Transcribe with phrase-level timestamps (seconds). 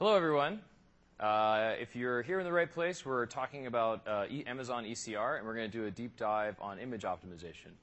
[0.00, 0.60] Hello, everyone.
[1.18, 5.38] Uh, if you're here in the right place, we're talking about uh, e Amazon ECR,
[5.38, 7.74] and we're going to do a deep dive on image optimization.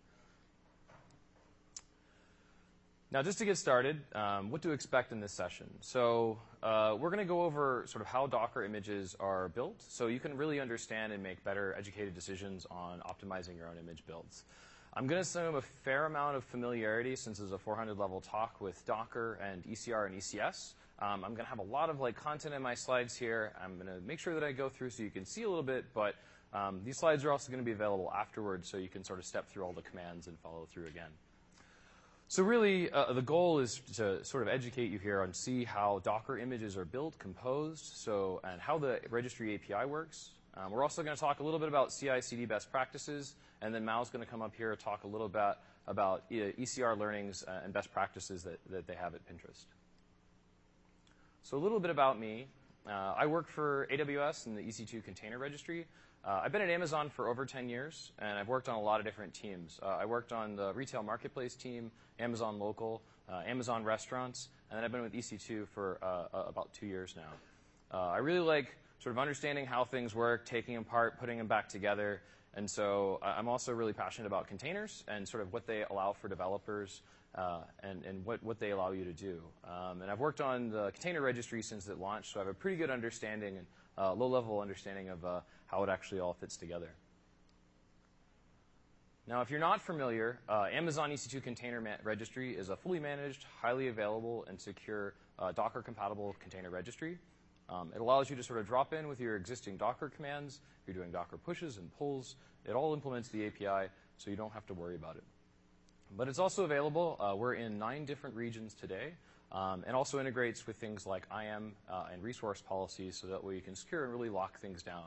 [3.12, 5.68] Now, just to get started, um, what to expect in this session.
[5.82, 10.08] So uh, we're going to go over sort of how Docker images are built so
[10.08, 14.46] you can really understand and make better educated decisions on optimizing your own image builds.
[14.94, 18.62] I'm going to assume a fair amount of familiarity since it's a 400 level talk
[18.62, 20.76] with Docker and ECR and ECS.
[21.00, 23.52] Um, I'm going to have a lot of like content in my slides here.
[23.62, 25.63] I'm going to make sure that I go through so you can see a little
[25.63, 26.16] bit, but
[26.53, 29.26] um, these slides are also going to be available afterwards so you can sort of
[29.26, 31.12] step through all the commands and follow through again.
[32.27, 36.00] So really, uh, the goal is to sort of educate you here on see how
[36.03, 40.31] Docker images are built, composed, so and how the registry API works.
[40.55, 43.86] Um, we're also going to talk a little bit about CI/CD best practices, and then
[43.86, 45.55] Mao's going to come up here and talk a little bit
[45.88, 49.66] about ECR learnings uh, and best practices that, that they have at Pinterest.
[51.45, 52.48] So a little bit about me.
[52.88, 55.86] Uh, I work for AWS in the EC2 container registry.
[56.25, 59.00] Uh, I've been at Amazon for over 10 years, and I've worked on a lot
[59.00, 59.80] of different teams.
[59.84, 64.84] Uh, I worked on the retail marketplace team, Amazon Local, uh, Amazon Restaurants, and then
[64.84, 67.30] I've been with EC2 for uh, uh, about two years now.
[67.95, 71.69] I really like sort of understanding how things work, taking them apart, putting them back
[71.69, 72.23] together,
[72.56, 76.28] and so I'm also really passionate about containers and sort of what they allow for
[76.28, 77.25] developers uh,
[77.83, 79.41] and, and what, they allow you to do.
[79.64, 82.53] Um, and I've worked on the container registry since it launched, so I have a
[82.53, 86.89] pretty good understanding and uh, low-level understanding of uh, how it actually all fits together.
[89.28, 93.88] Now, if you're not familiar, uh, Amazon EC2 Container Registry is a fully managed, highly
[93.88, 97.17] available, and secure uh, Docker-compatible container registry.
[97.67, 100.59] Um, it allows you to sort of drop in with your existing Docker commands.
[100.86, 104.67] You're doing Docker pushes and pulls, it all implements the API, so you don't have
[104.67, 105.23] to worry about it.
[106.16, 107.17] But it's also available.
[107.20, 109.14] Uh, we're in nine different regions today,
[109.52, 113.56] um, and also integrates with things like IAM uh, and resource policies so that way
[113.56, 115.06] you can secure and really lock things down.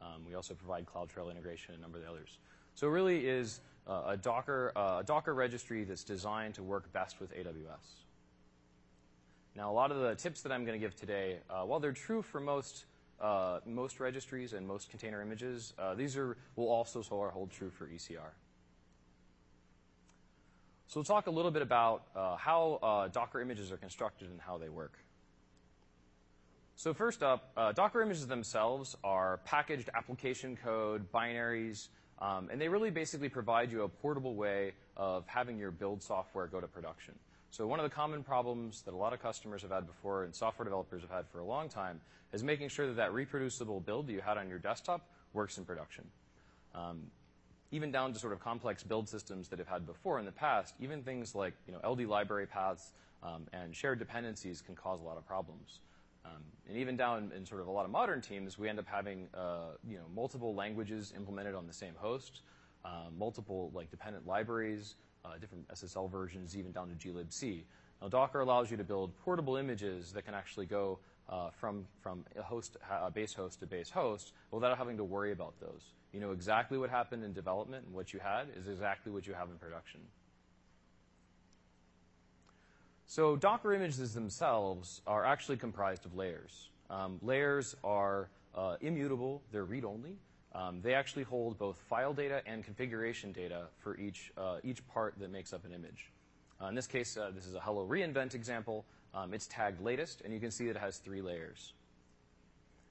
[0.00, 2.38] Um, we also provide CloudTrail integration and a number of the others.
[2.74, 6.92] So it really is uh, a Docker, uh, a Docker registry that's designed to work
[6.92, 8.04] best with AWS.
[9.56, 11.92] Now, a lot of the tips that I'm going to give today, uh, while they're
[11.92, 12.86] true for most
[13.20, 18.32] uh, most registries and most container images, these are will also hold true for ECR.
[20.94, 24.40] So we'll talk a little bit about uh, how uh, Docker images are constructed and
[24.40, 24.92] how they work.
[26.76, 31.88] So first up, uh, Docker images themselves are packaged application code, binaries,
[32.20, 36.46] um, and they really basically provide you a portable way of having your build software
[36.46, 37.14] go to production.
[37.50, 40.32] So one of the common problems that a lot of customers have had before and
[40.32, 42.00] software developers have had for a long time
[42.32, 45.64] is making sure that that reproducible build that you had on your desktop works in
[45.64, 46.04] production.
[47.74, 50.76] Even down to sort of complex build systems that have had before in the past,
[50.78, 55.02] even things like you know, LD library paths um, and shared dependencies can cause a
[55.02, 55.80] lot of problems.
[56.24, 58.86] Um, and even down in sort of a lot of modern teams, we end up
[58.86, 62.42] having uh, you know, multiple languages implemented on the same host,
[62.84, 67.64] uh, multiple like dependent libraries, uh, different SSL versions, even down to glibc.
[68.00, 72.24] Now, Docker allows you to build portable images that can actually go uh, from, from
[72.36, 75.92] a, host, a base host to base host without having to worry about those.
[76.12, 79.34] You know exactly what happened in development and what you had is exactly what you
[79.34, 80.00] have in production.
[83.06, 86.70] So Docker images themselves are actually comprised of layers.
[86.88, 89.42] Um, layers are uh, immutable.
[89.52, 90.16] They're read-only.
[90.54, 95.14] Um, they actually hold both file data and configuration data for each, uh, each part
[95.18, 96.12] that makes up an image.
[96.62, 98.84] Uh, in this case, uh, this is a Hello reInvent example.
[99.14, 101.72] Um, it's tagged latest, and you can see that it has three layers.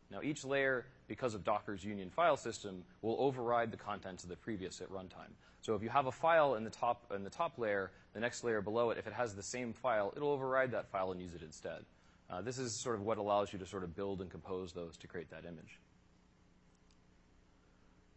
[0.10, 4.36] Now, each layer, because of Docker's union file system, will override the contents of the
[4.36, 5.34] previous at runtime.
[5.62, 8.44] So if you have a file in the top, in the top layer, the next
[8.44, 11.34] layer below it, if it has the same file, it'll override that file and use
[11.34, 11.84] it instead.
[12.30, 14.96] Uh, this is sort of what allows you to sort of build and compose those
[14.98, 15.80] to create that image.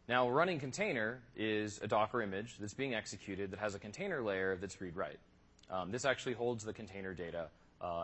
[0.09, 4.23] Now, a running container is a Docker image that's being executed that has a container
[4.23, 5.19] layer that's read-write.
[5.69, 7.49] Um, this actually holds the container data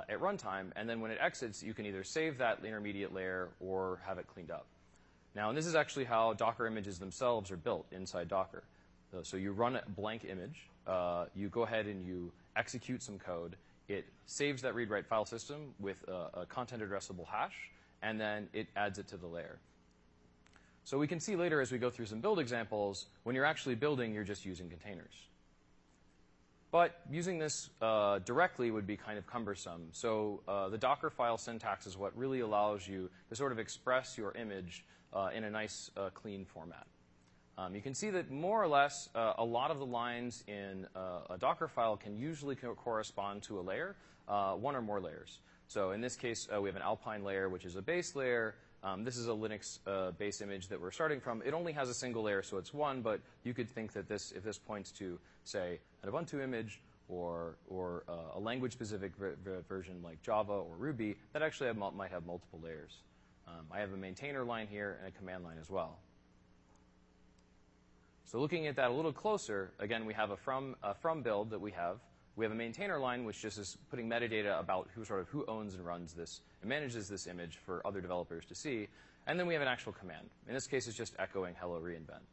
[0.09, 4.01] at runtime, and then when it exits, you can either save that intermediate layer or
[4.07, 4.67] have it cleaned up.
[5.35, 8.63] Now, and this is actually how Docker images themselves are built inside Docker.
[9.13, 13.19] Uh, so you run a blank image, uh, you go ahead and you execute some
[13.19, 13.57] code,
[13.89, 17.71] it saves that read-write file system with a content addressable hash,
[18.03, 19.59] and then it adds it to the layer.
[20.85, 23.75] So we can see later as we go through some build examples, when you're actually
[23.75, 25.15] building, you're just using containers.
[26.73, 29.89] But using this uh, directly would be kind of cumbersome.
[29.93, 34.17] So uh, the Docker file syntax is what really allows you to sort of express
[34.17, 36.87] your image uh, in a nice, uh, clean format.
[37.59, 40.87] Um, you can see that more or less uh, a lot of the lines in
[40.97, 43.95] uh, a Docker file can usually co correspond to a layer,
[44.27, 45.41] one or more layers.
[45.69, 48.55] So in this case, we have an Alpine layer, which is a base layer.
[48.83, 49.79] Um, this is a Linux
[50.17, 51.43] base image that we're starting from.
[51.45, 54.33] It only has a single layer, so it's one, but you could think that this,
[54.33, 59.63] if this points to, say, an Ubuntu image or, or uh, a language-specific ver ver
[59.69, 63.03] version like Java or Ruby, that actually have, might have multiple layers.
[63.47, 65.99] Um, I have a maintainer line here and a command line as well.
[68.25, 71.51] So looking at that a little closer, again, we have a from, a from build
[71.51, 71.99] that we have.
[72.35, 75.45] We have a maintainer line, which just is putting metadata about who sort of who
[75.47, 78.89] owns and runs this and manages this image for other developers to see.
[79.27, 80.31] And then we have an actual command.
[80.49, 82.25] In this case, it's just echoing hello reinvent.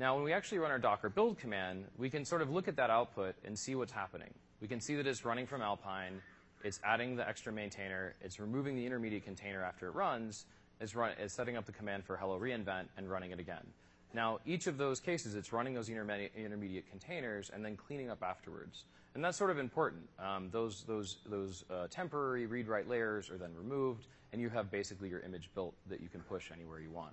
[0.00, 2.76] Now, when we actually run our docker build command, we can sort of look at
[2.76, 4.32] that output and see what's happening.
[4.62, 6.22] We can see that it's running from Alpine,
[6.64, 10.46] it's adding the extra maintainer, it's removing the intermediate container after it runs,
[10.80, 13.66] it's, run, it's setting up the command for hello reinvent and running it again.
[14.14, 18.22] Now, each of those cases, it's running those intermediate, intermediate containers and then cleaning up
[18.22, 18.84] afterwards.
[19.14, 20.08] And that's sort of important.
[20.18, 25.10] Um, those those, those uh, temporary read-write layers are then removed, and you have basically
[25.10, 27.12] your image built that you can push anywhere you want.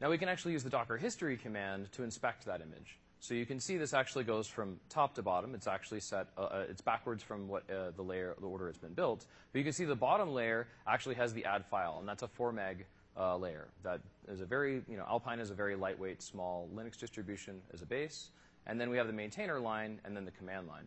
[0.00, 2.98] Now, we can actually use the docker history command to inspect that image.
[3.20, 5.54] So you can see this actually goes from top to bottom.
[5.54, 8.76] It's actually set, uh, uh, it's backwards from what uh, the layer, the order it's
[8.76, 9.24] been built.
[9.50, 12.28] But you can see the bottom layer actually has the add file, and that's a
[12.28, 12.84] 4 meg
[13.16, 13.68] uh, layer.
[13.82, 17.80] That is a very, you know, Alpine is a very lightweight, small Linux distribution as
[17.80, 18.30] a base.
[18.66, 20.86] And then we have the maintainer line and then the command line.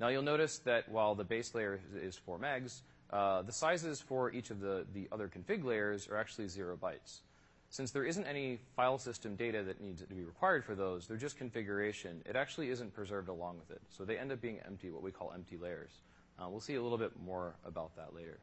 [0.00, 2.80] Now you'll notice that while the base layer is 4 megs,
[3.12, 7.20] uh, the sizes for each of the, the other config layers are actually 0 bytes.
[7.70, 11.16] Since there isn't any file system data that needs to be required for those, they're
[11.16, 13.82] just configuration, it actually isn't preserved along with it.
[13.90, 15.90] So they end up being empty, what we call empty layers.
[16.38, 18.38] Uh, we'll see a little bit more about that later.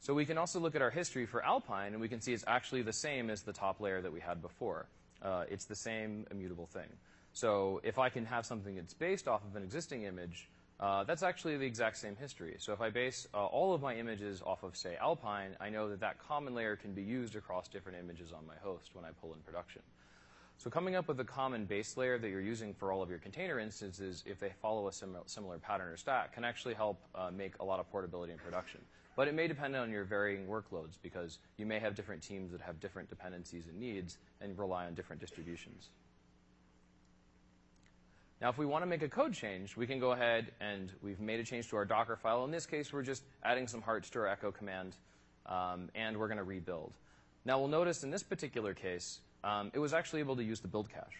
[0.00, 2.44] So we can also look at our history for Alpine, and we can see it's
[2.46, 4.86] actually the same as the top layer that we had before.
[5.20, 6.88] Uh, it's the same immutable thing.
[7.32, 10.48] So if I can have something that's based off of an existing image,
[10.78, 12.54] uh, that's actually the exact same history.
[12.58, 15.88] So if I base uh, all of my images off of, say, Alpine, I know
[15.88, 19.08] that that common layer can be used across different images on my host when I
[19.20, 19.82] pull in production.
[20.58, 23.18] So coming up with a common base layer that you're using for all of your
[23.18, 27.30] container instances, if they follow a sim similar pattern or stack, can actually help uh,
[27.30, 28.80] make a lot of portability in production.
[29.16, 32.60] But it may depend on your varying workloads because you may have different teams that
[32.60, 35.88] have different dependencies and needs and rely on different distributions.
[38.40, 41.20] Now, if we want to make a code change, we can go ahead and we've
[41.20, 42.44] made a change to our Docker file.
[42.44, 44.94] In this case, we're just adding some hearts to our echo command,
[45.46, 46.92] um, and we're going to rebuild.
[47.46, 50.68] Now, we'll notice in this particular case, um, it was actually able to use the
[50.68, 51.16] build cache.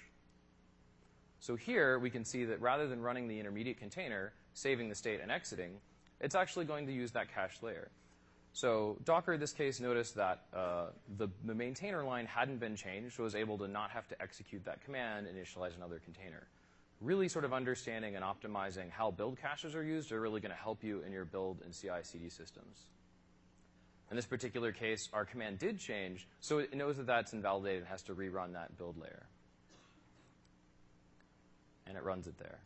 [1.40, 5.20] So here, we can see that rather than running the intermediate container, saving the state
[5.22, 5.78] and exiting,
[6.20, 7.88] it's actually going to use that cache layer.
[8.52, 10.86] So Docker, in this case, noticed that uh,
[11.16, 14.64] the, the maintainer line hadn't been changed, so was able to not have to execute
[14.66, 16.46] that command, initialize another container
[17.00, 20.56] really sort of understanding and optimizing how build caches are used are really going to
[20.56, 22.87] help you in your build and CI/CD systems.
[24.10, 27.88] In this particular case, our command did change, so it knows that that's invalidated and
[27.88, 29.26] has to rerun that build layer.
[31.87, 32.58] And it runs it there.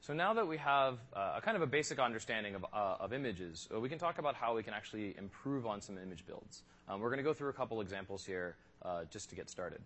[0.00, 3.12] So now that we have uh, a kind of a basic understanding of, uh, of
[3.12, 6.62] images, uh, we can talk about how we can actually improve on some image builds.
[6.88, 9.80] Um, we're going to go through a couple examples here uh, just to get started.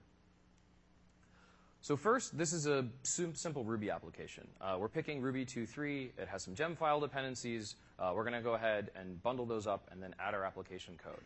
[1.84, 4.48] So first, this is a simple Ruby application.
[4.58, 6.12] Uh, we're picking Ruby 2.3.
[6.16, 7.76] It has some gem file dependencies.
[7.98, 10.96] Uh, we're going to go ahead and bundle those up and then add our application
[10.96, 11.20] code.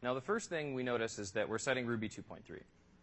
[0.00, 2.38] Now, the first thing we notice is that we're setting Ruby 2.3.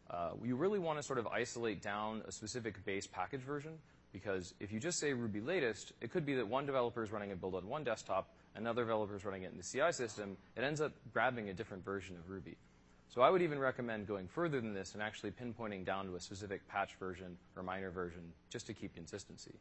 [0.09, 3.73] Uh, you really want to sort of isolate down a specific base package version
[4.13, 7.33] because if you just say Ruby latest, it could be that one developer is running
[7.33, 10.37] a build on one desktop, another developer is running it in the CI system.
[10.55, 12.55] It ends up grabbing a different version of Ruby.
[13.09, 16.19] So I would even recommend going further than this and actually pinpointing down to a
[16.19, 19.55] specific patch version or minor version just to keep consistency.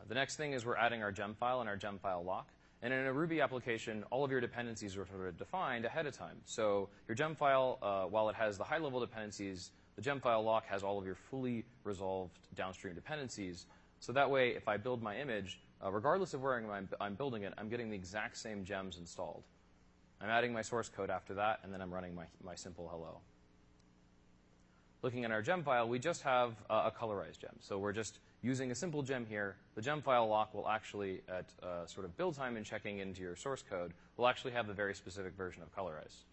[0.00, 2.48] Uh, the next thing is we're adding our gem file and our gem file lock.
[2.82, 6.16] And in a Ruby application, all of your dependencies are sort of defined ahead of
[6.16, 6.36] time.
[6.44, 10.66] So your gem file, uh, while it has the high-level dependencies, the gem file lock
[10.66, 13.66] has all of your fully resolved downstream dependencies.
[14.00, 16.62] So that way, if I build my image, uh, regardless of where
[17.00, 19.44] I'm building it, I'm getting the exact same gems installed.
[20.24, 23.18] I'm adding my source code after that, and then I'm running my, my simple hello.
[25.02, 27.50] Looking at our gem file, we just have uh, a colorized gem.
[27.60, 29.56] So we're just using a simple gem here.
[29.74, 33.20] The gem file lock will actually, at uh, sort of build time and checking into
[33.20, 36.24] your source code, will actually have the very specific version of colorize.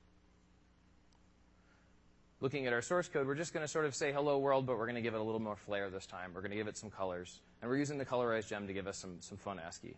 [2.40, 4.78] Looking at our source code, we're just going to sort of say hello world, but
[4.78, 6.32] we're going to give it a little more flair this time.
[6.34, 7.42] We're going to give it some colors.
[7.62, 9.98] And we're using the colorized gem to give us some, some fun ASCII.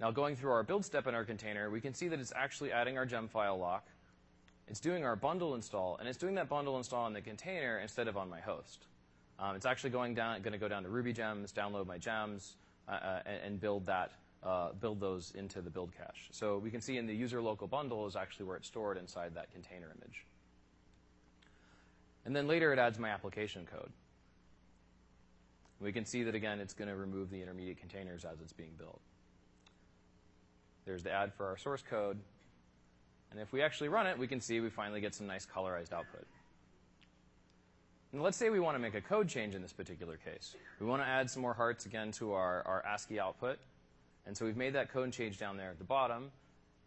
[0.00, 2.72] Now going through our build step in our container, we can see that it's actually
[2.72, 3.86] adding our gem file lock.
[4.66, 8.08] It's doing our bundle install, and it's doing that bundle install on the container instead
[8.08, 8.86] of on my host.
[9.38, 12.56] Um, it's actually going down, going to go down to Ruby gems, download my gems,
[12.88, 16.28] uh, uh, and, and, build that, uh, build those into the build cache.
[16.30, 19.34] So we can see in the user local bundle is actually where it's stored inside
[19.34, 20.24] that container image.
[22.24, 23.90] And then later it adds my application code.
[25.80, 28.72] We can see that again, it's going to remove the intermediate containers as it's being
[28.78, 29.00] built.
[30.84, 32.18] There's the add for our source code.
[33.30, 35.92] And if we actually run it, we can see we finally get some nice colorized
[35.92, 36.26] output.
[38.12, 40.56] And let's say we want to make a code change in this particular case.
[40.80, 43.58] We want to add some more hearts again to our, our ASCII output.
[44.26, 46.32] And so we've made that code change down there at the bottom.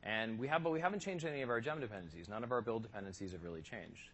[0.03, 2.27] And we have, but we haven't changed any of our gem dependencies.
[2.27, 4.09] None of our build dependencies have really changed.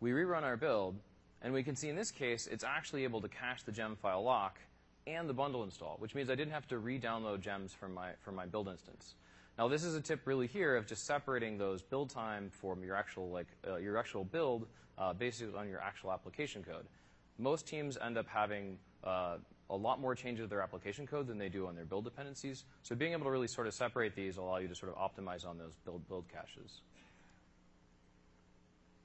[0.00, 0.96] We rerun our build,
[1.40, 4.24] and we can see in this case, it's actually able to cache the gem file
[4.24, 4.58] lock
[5.14, 8.34] and the bundle install, which means I didn't have to re-download gems from my, from
[8.34, 9.14] my build instance.
[9.58, 12.96] Now, this is a tip really here of just separating those build time from your
[12.96, 16.86] actual, like, uh, your actual build uh, based on your actual application code.
[17.38, 19.36] Most teams end up having uh,
[19.68, 22.64] a lot more changes to their application code than they do on their build dependencies.
[22.82, 25.46] So being able to really sort of separate these allow you to sort of optimize
[25.46, 26.80] on those build, build caches.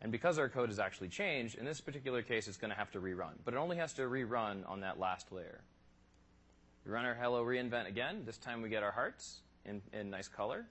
[0.02, 2.92] And because our code has actually changed, in this particular case, it's going to have
[2.92, 3.34] to rerun.
[3.44, 5.62] But it only has to rerun on that last layer.
[6.86, 8.22] We run our hello reinvent again.
[8.26, 10.66] This time we get our hearts in, in nice color.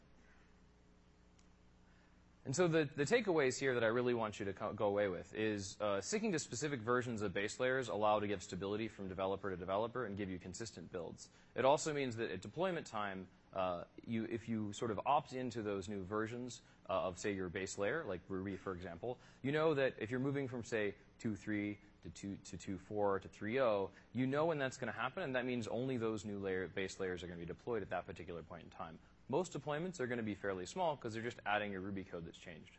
[2.47, 5.09] And so the, the takeaways here that I really want you to co- go away
[5.09, 9.09] with is uh, sticking to specific versions of base layers allow to give stability from
[9.09, 11.31] developer to developer and give you consistent builds.
[11.57, 15.63] It also means that at deployment time, uh, you, if you sort of opt into
[15.63, 19.75] those new versions uh, of, say, your base layer, like Ruby, for example, you know
[19.75, 20.95] that if you're moving from, say,
[21.25, 25.35] 2.3 to 2 to 2.4 to 3.0, you know when that's going to happen, and
[25.35, 28.07] that means only those new layer, base layers are going to be deployed at that
[28.07, 28.99] particular point in time.
[29.29, 32.27] Most deployments are going to be fairly small because they're just adding your Ruby code
[32.27, 32.77] that's changed.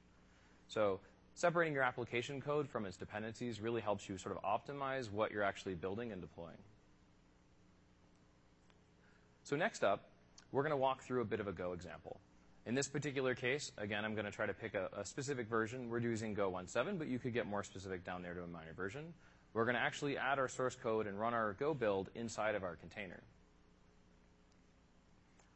[0.68, 1.00] So
[1.34, 5.44] separating your application code from its dependencies really helps you sort of optimize what you're
[5.44, 6.58] actually building and deploying.
[9.44, 10.10] So next up,
[10.52, 12.20] we're going to walk through a bit of a Go example.
[12.66, 15.90] In this particular case, again, I'm going to try to pick a, a specific version.
[15.90, 18.74] We're using Go 1.7, but you could get more specific down there to a minor
[18.74, 19.14] version.
[19.54, 22.64] We're going to actually add our source code and run our Go build inside of
[22.64, 23.22] our container.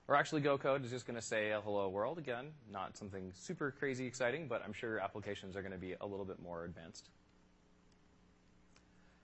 [0.07, 3.71] Or actually, Go code is just going to say hello world again, not something super
[3.71, 7.09] crazy exciting, but I'm sure applications are going to be a little bit more advanced.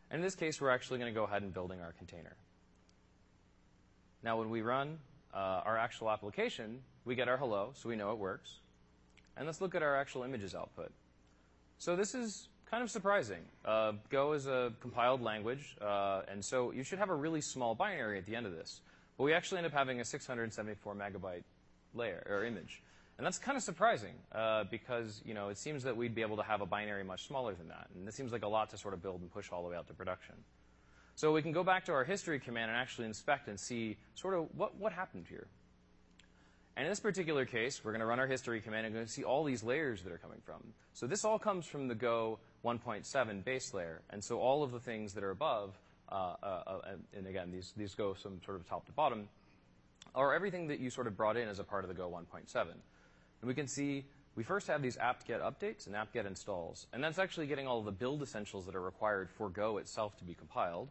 [0.09, 2.35] And in this case, we're actually going to go ahead and building our container.
[4.23, 4.97] Now, when we run
[5.33, 8.59] uh, our actual application, we get our hello, so we know it works.
[9.37, 10.91] And let's look at our actual images output.
[11.77, 13.41] So this is kind of surprising.
[13.63, 17.75] Uh, Go is a compiled language, uh, and so you should have a really small
[17.75, 18.81] binary at the end of this.
[19.17, 21.43] But we actually end up having a 674 megabyte
[21.93, 22.81] layer or image.
[23.17, 26.35] And that's kind of surprising uh, because you know it seems that we'd be able
[26.35, 27.87] to have a binary much smaller than that.
[27.95, 29.77] And this seems like a lot to sort of build and push all the way
[29.77, 30.35] out to production.
[31.15, 34.33] So we can go back to our history command and actually inspect and see sort
[34.33, 35.47] of what, what happened here.
[36.77, 39.07] And in this particular case, we're going to run our history command and we're going
[39.07, 40.61] to see all these layers that are coming from.
[40.93, 44.01] So this all comes from the Go 1.7 base layer.
[44.09, 45.79] And so all of the things that are above
[46.09, 46.79] uh, uh, uh,
[47.15, 49.27] and again, these, these go from sort of top to bottom,
[50.13, 52.45] are everything that you sort of brought in as a part of the Go 1.7.
[52.55, 52.77] And
[53.41, 54.05] we can see
[54.35, 56.87] we first have these apt-get updates and apt-get installs.
[56.93, 60.17] And that's actually getting all of the build essentials that are required for Go itself
[60.17, 60.89] to be compiled.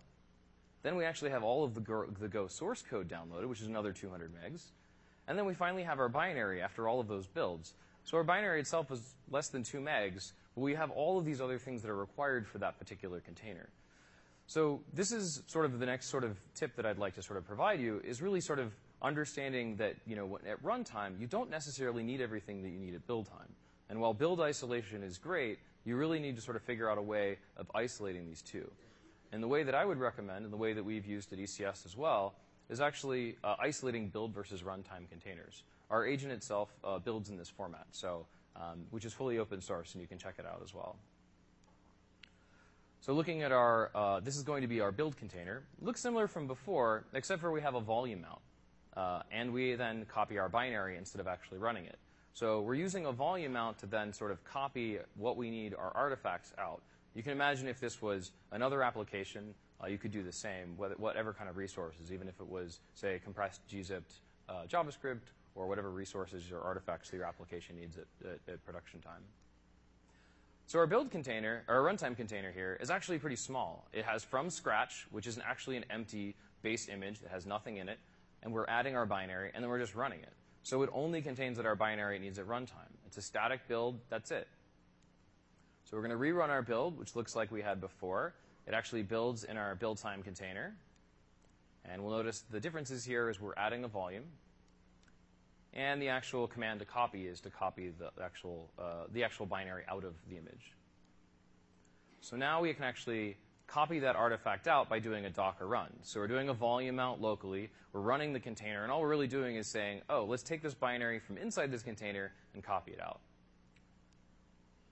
[0.82, 3.66] Then we actually have all of the Go, the Go source code downloaded, which is
[3.66, 4.64] another 200 megs.
[5.26, 7.74] And then we finally have our binary after all of those builds.
[8.04, 11.40] So our binary itself is less than 2 megs, but we have all of these
[11.40, 13.68] other things that are required for that particular container.
[14.46, 17.38] So this is sort of the next sort of tip that I'd like to sort
[17.38, 21.50] of provide you is really sort of understanding that you know at runtime you don't
[21.50, 23.48] necessarily need everything that you need at build time.
[23.88, 27.02] And while build isolation is great, you really need to sort of figure out a
[27.02, 28.70] way of isolating these two.
[29.32, 31.86] And the way that I would recommend, and the way that we've used at ECS
[31.86, 32.34] as well,
[32.70, 35.62] is actually uh, isolating build versus runtime containers.
[35.90, 39.94] Our agent itself uh, builds in this format, so um, which is fully open source,
[39.94, 40.96] and you can check it out as well.
[43.00, 45.62] So looking at our, uh, this is going to be our build container.
[45.82, 48.40] Looks similar from before, except for we have a volume mount.
[48.96, 51.98] Uh, and we then copy our binary instead of actually running it.
[52.32, 55.92] So we're using a volume mount to then sort of copy what we need our
[55.94, 56.80] artifacts out.
[57.14, 59.54] You can imagine if this was another application,
[59.86, 63.60] you could do the same, whatever kind of resources, even if it was, say, compressed
[63.68, 68.64] gzipped uh, JavaScript or whatever resources or artifacts that your application needs at, at, at
[68.64, 69.22] production time.
[70.66, 73.86] So our build container, or our runtime container here, is actually pretty small.
[73.92, 77.88] It has from scratch, which is actually an empty base image that has nothing in
[77.88, 77.98] it,
[78.42, 80.32] and we're adding our binary, and then we're just running it.
[80.62, 82.92] So it only contains that our binary needs at runtime.
[83.06, 84.48] It's a static build, that's it.
[85.84, 88.34] So we're going to rerun our build, which looks like we had before.
[88.66, 90.74] It actually builds in our build time container.
[91.84, 94.24] And we'll notice the differences here is we're adding a volume.
[95.74, 99.82] And the actual command to copy is to copy the actual, uh, the actual binary
[99.88, 100.72] out of the image.
[102.20, 105.90] So now we can actually copy that artifact out by doing a Docker run.
[106.02, 107.70] So we're doing a volume mount locally.
[107.92, 108.82] We're running the container.
[108.82, 111.82] And all we're really doing is saying, oh, let's take this binary from inside this
[111.82, 113.20] container and copy it out.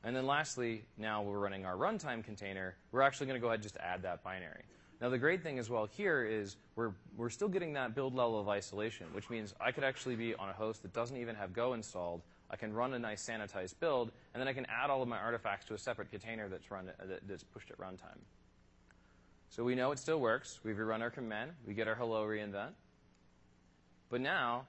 [0.05, 2.75] And then lastly, now we're running our runtime container.
[2.91, 4.63] We're actually going to go ahead and just add that binary.
[5.01, 8.39] Now the great thing as well here is we're, we're still getting that build level
[8.39, 11.53] of isolation, which means I could actually be on a host that doesn't even have
[11.53, 12.23] Go installed.
[12.51, 15.19] I can run a nice sanitized build, and then I can add all of my
[15.19, 18.19] artifacts to a separate container that's, run, uh, that's pushed at runtime.
[19.49, 20.61] So we know it still works.
[20.63, 21.53] We rerun our command.
[21.67, 22.73] We get our hello reinvent.
[24.11, 24.67] But now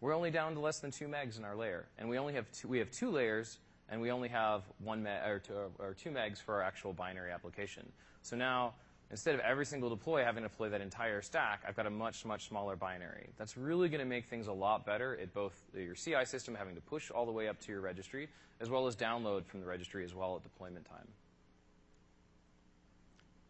[0.00, 2.50] we're only down to less than two megs in our layer, and we only have
[2.52, 6.42] two, we have two layers and we only have one or, two, or two megs
[6.42, 7.90] for our actual binary application.
[8.22, 8.74] So now,
[9.10, 12.24] instead of every single deploy having to deploy that entire stack, I've got a much,
[12.24, 13.28] much smaller binary.
[13.38, 16.74] That's really going to make things a lot better at both your CI system having
[16.74, 18.28] to push all the way up to your registry,
[18.60, 21.06] as well as download from the registry as well at deployment time.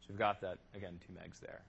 [0.01, 1.63] So we've got that, again, two megs there.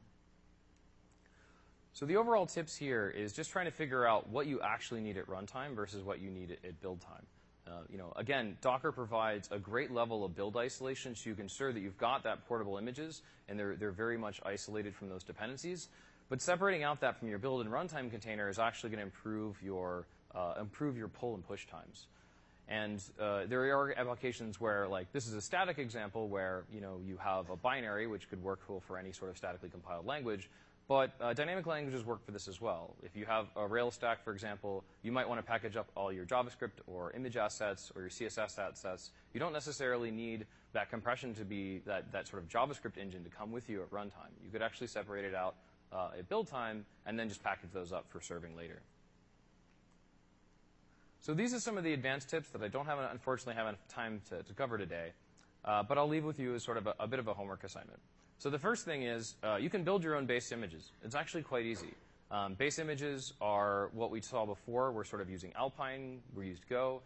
[1.94, 5.18] So the overall tips here is just trying to figure out what you actually need
[5.18, 7.26] at runtime versus what you need at build time.
[7.68, 11.44] Uh, you know, again, Docker provides a great level of build isolation, so you can
[11.44, 15.24] ensure that you've got that portable images, and they're, they're very much isolated from those
[15.24, 15.90] dependencies.
[16.30, 19.62] But separating out that from your build and runtime container is actually going to improve
[19.62, 20.06] your
[20.36, 22.06] uh, improve your pull and push times.
[22.68, 27.00] And uh, there are applications where, like, this is a static example where you know
[27.06, 30.50] you have a binary which could work cool for any sort of statically compiled language,
[30.88, 32.96] but uh, dynamic languages work for this as well.
[33.04, 36.14] If you have a Rails stack, for example, you might want to package up all
[36.14, 39.12] your JavaScript or image assets or your CSS assets.
[39.34, 43.30] You don't necessarily need that compression to be that, that sort of JavaScript engine to
[43.30, 44.32] come with you at runtime.
[44.42, 45.56] You could actually separate it out
[45.92, 48.82] uh, at build time and then just package those up for serving later.
[51.20, 53.86] So these are some of the advanced tips that I don't have, unfortunately, have enough
[53.90, 55.12] time to, to cover today.
[55.66, 57.66] Uh, but I'll leave with you as sort of a, a bit of a homework
[57.66, 58.00] assignment.
[58.40, 60.92] So the first thing is uh, you can build your own base images.
[61.04, 61.94] It's actually quite easy.
[62.30, 64.92] Um, base images are what we saw before.
[64.92, 66.20] We're sort of using Alpine.
[66.36, 67.02] We used Go.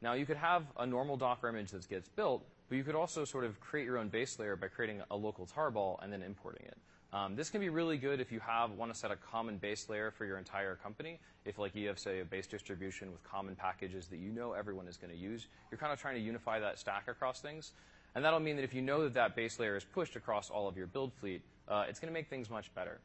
[0.00, 3.24] Now you could have a normal Docker image that gets built, but you could also
[3.24, 6.66] sort of create your own base layer by creating a local tarball and then importing
[6.66, 6.76] it.
[7.12, 9.88] Um, this can be really good if you have want to set a common base
[9.88, 11.18] layer for your entire company.
[11.44, 14.86] If like you have say a base distribution with common packages that you know everyone
[14.86, 17.72] is going to use, you're kind of trying to unify that stack across things.
[18.16, 20.68] And that'll mean that if you know that that base layer is pushed across all
[20.68, 22.98] of your build fleet, uh, it's going to make things much better.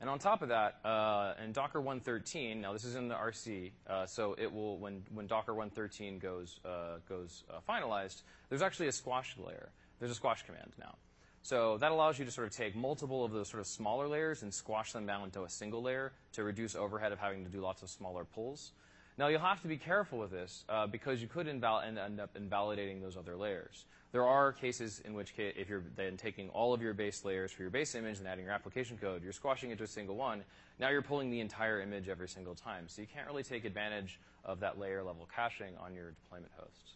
[0.00, 3.72] And on top of that, uh, in Docker 113, now this is in the RC,
[3.88, 8.86] uh, so it will when when Docker 113 goes uh, goes uh, finalized, there's actually
[8.86, 9.68] a squash layer.
[9.98, 10.94] There's a squash command now.
[11.42, 14.42] So that allows you to sort of take multiple of those sort of smaller layers
[14.42, 17.60] and squash them down into a single layer to reduce overhead of having to do
[17.60, 18.70] lots of smaller pulls.
[19.18, 23.00] Now, you'll have to be careful with this uh, because you could end up invalidating
[23.00, 23.84] those other layers.
[24.12, 27.50] There are cases in which, case, if you're then taking all of your base layers
[27.50, 30.16] for your base image and adding your application code, you're squashing it to a single
[30.16, 30.44] one.
[30.78, 32.84] Now you're pulling the entire image every single time.
[32.88, 36.92] So you can't really take advantage of that layer level caching on your deployment hosts.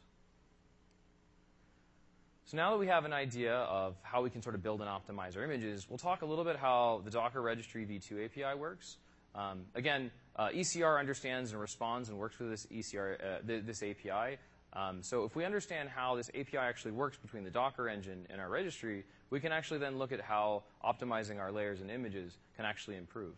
[2.44, 4.88] So now that we have an idea of how we can sort of build and
[4.88, 8.98] optimize our images, we'll talk a little bit how the Docker Registry v2 API works.
[9.36, 13.82] Um, again, uh, ECR understands and responds and works with this ECR, uh, th this
[13.82, 14.38] API.
[14.72, 18.40] Um, so if we understand how this API actually works between the Docker engine and
[18.40, 22.64] our registry, we can actually then look at how optimizing our layers and images can
[22.66, 23.34] actually improve.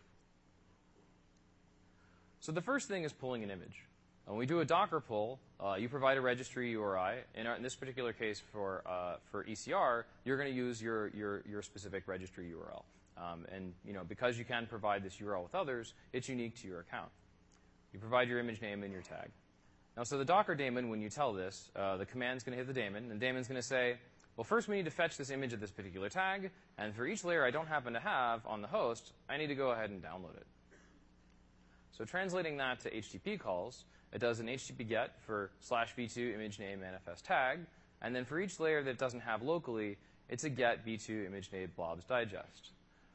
[2.41, 3.85] So the first thing is pulling an image.
[4.25, 7.23] When we do a Docker pull, uh, you provide a registry URI.
[7.35, 11.07] In, our, in this particular case for, uh, for ECR, you're going to use your,
[11.09, 12.83] your, your specific registry URL.
[13.19, 16.67] Um, and you know, because you can provide this URL with others, it's unique to
[16.67, 17.09] your account.
[17.93, 19.29] You provide your image name and your tag.
[19.97, 22.67] Now, so the Docker daemon, when you tell this, uh, the command's going to hit
[22.67, 23.97] the daemon, and the daemon's going to say,
[24.37, 27.25] well, first we need to fetch this image of this particular tag, and for each
[27.25, 30.01] layer I don't happen to have on the host, I need to go ahead and
[30.01, 30.47] download it.
[31.91, 36.59] So translating that to HTTP calls, it does an HTTP get for slash v2 image
[36.59, 37.59] name manifest tag,
[38.01, 39.97] and then for each layer that it doesn't have locally,
[40.29, 42.71] it's a get v2 image name blobs digest.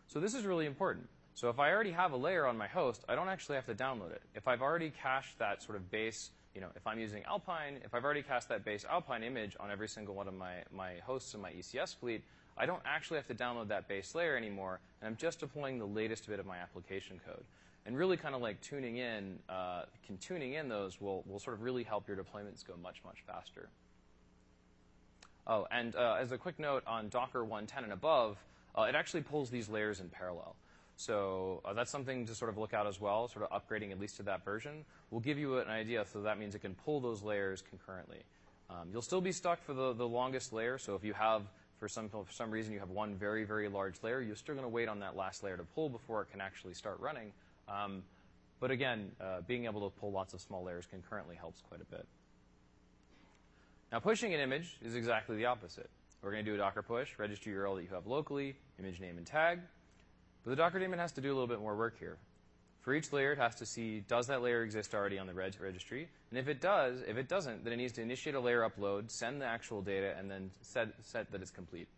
[0.07, 1.09] So this is really important.
[1.35, 3.75] So if I already have a layer on my host, I don't actually have to
[3.75, 4.23] download it.
[4.35, 7.95] If I've already cached that sort of base, you know, if I'm using Alpine, if
[7.95, 11.35] I've already cached that base Alpine image on every single one of my, my hosts
[11.35, 12.23] in my ECS fleet,
[12.57, 15.87] I don't actually have to download that base layer anymore, and I'm just deploying the
[15.87, 17.43] latest bit of my application code.
[17.87, 21.57] And really kind of like tuning in, uh, can tuning in those will, will sort
[21.57, 23.69] of really help your deployments go much, much faster.
[25.47, 28.39] Oh, and uh, as a quick note on Docker 110 and above,
[28.83, 30.57] it actually pulls these layers in parallel.
[30.97, 34.01] So uh, that's something to sort of look out as well, sort of upgrading at
[34.01, 34.85] least to that version.
[35.11, 38.23] will give you an idea, so that means it can pull those layers concurrently.
[38.71, 41.43] Um, you'll still be stuck for the, the longest layer, so if you have,
[41.79, 44.65] for some, for some reason, you have one very, very large layer, you're still going
[44.65, 47.33] to wait on that last layer to pull before it can actually start running.
[47.69, 48.03] Um,
[48.61, 51.85] but again, uh, being able to pull lots of small layers concurrently helps quite a
[51.85, 52.07] bit.
[53.93, 55.91] Now, pushing an image is exactly the opposite.
[56.25, 59.19] We're going to do a Docker push, register URL that you have locally, image name
[59.19, 59.61] and tag.
[60.43, 62.17] But the Docker daemon has to do a little bit more work here.
[62.81, 65.55] For each layer, it has to see, does that layer exist already on the reg
[65.61, 66.09] registry?
[66.31, 69.11] And if it does, if it doesn't, then it needs to initiate a layer upload,
[69.11, 71.89] send the actual data, and then set, set that it's complete.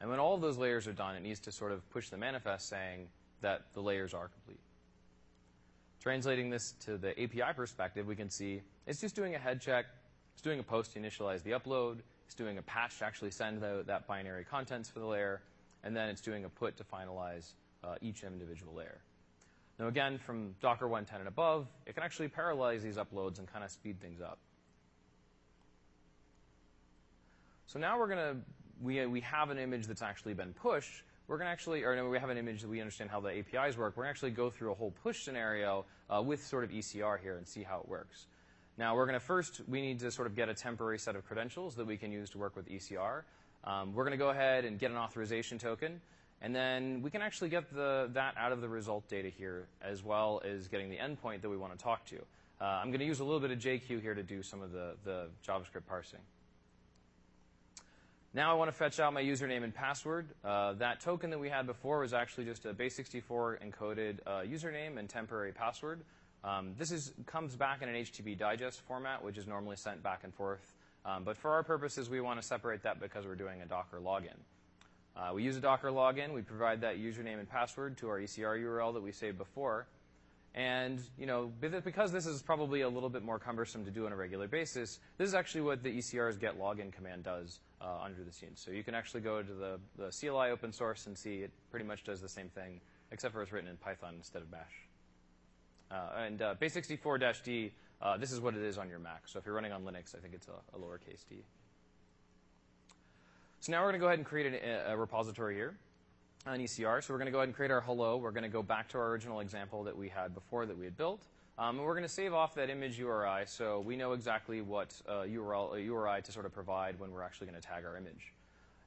[0.00, 2.16] And when all of those layers are done, it needs to sort of push the
[2.16, 3.08] manifest saying
[3.42, 4.60] that the layers are complete.
[6.00, 9.84] Translating this to the API perspective, we can see it's just doing a head check,
[10.32, 11.98] it's doing a post to initialize the upload,
[12.32, 15.42] it's doing a patch to actually send the, that binary contents for the layer,
[15.84, 17.52] and then it's doing a put to finalize
[17.84, 18.98] uh, each individual layer.
[19.78, 23.62] Now again, from Docker 110 and above, it can actually parallelize these uploads and kind
[23.62, 24.38] of speed things up.
[27.66, 28.36] So now we're going to,
[28.80, 31.02] we, we have an image that's actually been pushed.
[31.28, 33.28] We're going to actually, or no, we have an image that we understand how the
[33.28, 33.94] APIs work.
[33.94, 37.20] We're going to actually go through a whole push scenario uh, with sort of ECR
[37.20, 38.26] here and see how it works.
[38.78, 41.26] Now we're going to first, we need to sort of get a temporary set of
[41.26, 43.22] credentials that we can use to work with ECR.
[43.64, 46.00] Um, we're going to go ahead and get an authorization token.
[46.40, 50.02] And then we can actually get the, that out of the result data here, as
[50.02, 52.16] well as getting the endpoint that we want to talk to.
[52.60, 54.72] Uh, I'm going to use a little bit of JQ here to do some of
[54.72, 56.20] the, the JavaScript parsing.
[58.34, 60.26] Now I want to fetch out my username and password.
[60.42, 64.96] Uh, that token that we had before was actually just a base64 encoded uh, username
[64.96, 66.00] and temporary password.
[66.44, 70.24] Um, this is, comes back in an HTTP digest format, which is normally sent back
[70.24, 70.74] and forth.
[71.04, 74.00] Um, but for our purposes, we want to separate that because we're doing a Docker
[74.00, 74.38] login.
[75.16, 76.32] Uh, we use a Docker login.
[76.32, 79.86] We provide that username and password to our ECR URL that we saved before.
[80.54, 84.12] And you know, because this is probably a little bit more cumbersome to do on
[84.12, 88.22] a regular basis, this is actually what the ECR's get login command does uh, under
[88.22, 88.60] the scenes.
[88.62, 91.86] So you can actually go to the, the CLI open source and see it pretty
[91.86, 94.91] much does the same thing, except for it's written in Python instead of Bash.
[95.92, 99.22] Uh, and uh, base64-d, uh, this is what it is on your Mac.
[99.26, 101.44] So if you're running on Linux, I think it's a, a lowercase d.
[103.60, 105.76] So now we're going to go ahead and create a, a repository here
[106.46, 107.04] on ECR.
[107.04, 108.16] So we're going to go ahead and create our hello.
[108.16, 110.84] We're going to go back to our original example that we had before that we
[110.84, 111.26] had built.
[111.58, 115.00] Um, and we're going to save off that image URI so we know exactly what
[115.06, 117.96] uh, URL, uh, URI to sort of provide when we're actually going to tag our
[117.96, 118.32] image.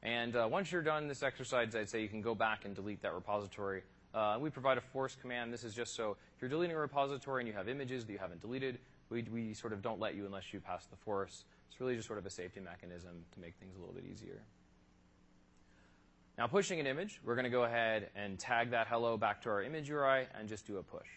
[0.02, 3.02] And uh, once you're done this exercise, I'd say you can go back and delete
[3.04, 3.84] that repository.
[4.15, 5.51] Uh, we provide a force command.
[5.51, 8.17] This is just so if you're deleting a repository and you have images that you
[8.17, 11.43] haven't deleted, we, we sort of don't let you unless you pass the force.
[11.69, 14.41] It's really just sort of a safety mechanism to make things a little bit easier.
[16.38, 19.49] Now pushing an image, we're going to go ahead and tag that hello back to
[19.49, 21.08] our image URI and just do a push.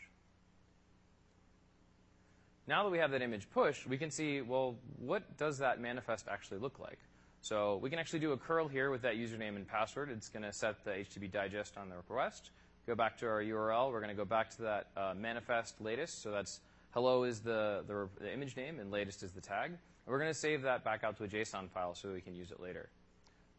[2.67, 6.27] Now that we have that image pushed, we can see, well, what does that manifest
[6.29, 6.99] actually look like?
[7.41, 10.11] So we can actually do a curl here with that username and password.
[10.11, 12.51] It's going to set the HTTP digest on the request.
[12.89, 13.93] Go back to our URL.
[13.93, 16.23] We're going to go back to that uh, manifest latest.
[16.23, 16.61] So that's
[16.93, 19.73] hello is the, the, the, image name and latest is the tag.
[19.73, 22.35] And we're going to save that back out to a JSON file so we can
[22.35, 22.89] use it later.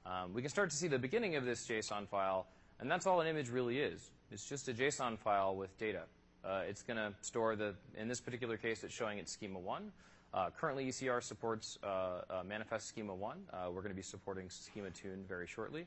[0.03, 2.47] Um, we can start to see the beginning of this JSON file,
[2.79, 4.09] and that's all an image really is.
[4.31, 6.05] It's just a JSON file with data.
[6.43, 9.91] Uh, it's going to store the, in this particular case, it's showing its schema 1.
[10.33, 11.87] Uh, currently, ECR supports uh,
[12.31, 13.37] uh, manifest schema 1.
[13.53, 15.85] Uh, we're going to be supporting schema 2 very shortly.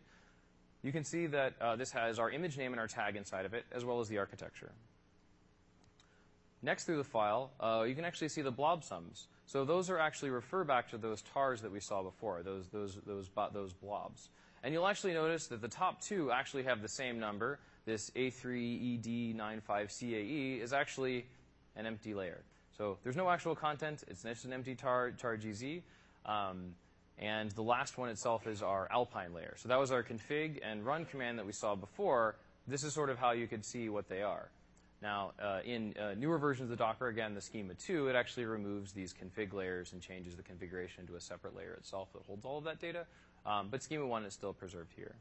[0.82, 3.54] You can see that uh, this has our image name and our tag inside of
[3.54, 4.72] it, as well as the architecture.
[6.62, 7.50] Next through the file,
[7.86, 9.26] you can actually see the blob sums.
[9.46, 12.98] So those are actually refer back to those tars that we saw before, those, those,
[13.04, 14.28] those, those blobs.
[14.62, 17.58] And you'll actually notice that the top two actually have the same number.
[17.84, 21.26] This A3ED95CAE is actually
[21.74, 22.44] an empty layer.
[22.76, 24.04] So there's no actual content.
[24.06, 25.82] It's just an empty tar, tar GZ.
[26.24, 26.76] Um,
[27.18, 29.54] and the last one itself is our Alpine layer.
[29.56, 32.36] So that was our config and run command that we saw before.
[32.66, 34.50] This is sort of how you could see what they are.
[35.02, 38.92] Now, uh, in uh, newer versions of Docker, again, the schema 2, it actually removes
[38.92, 42.58] these config layers and changes the configuration to a separate layer itself that holds all
[42.58, 43.06] of that data.
[43.44, 45.16] Um, but schema 1 is still preserved here.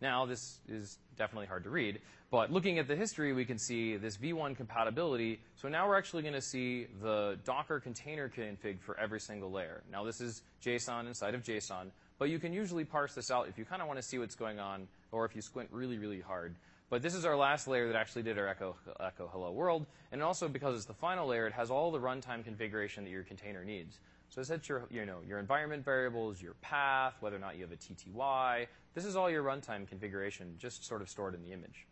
[0.00, 3.96] Now, this is definitely hard to read, but looking at the history, we can see
[3.96, 5.40] this v1 compatibility.
[5.56, 9.82] So now we're actually going to see the Docker container config for every single layer.
[9.90, 11.86] Now, this is JSON inside of JSON,
[12.18, 14.34] but you can usually parse this out if you kind of want to see what's
[14.34, 16.54] going on or if you squint really, really hard.
[16.88, 19.86] But this is our last layer that actually did our echo, echo hello world.
[20.12, 23.24] And also because it's the final layer, it has all the runtime configuration that your
[23.24, 23.98] container needs.
[24.28, 27.62] So it sets your, you know, your environment variables, your path, whether or not you
[27.62, 28.66] have a TTY.
[28.94, 31.86] This is all your runtime configuration, just sort of stored in the image.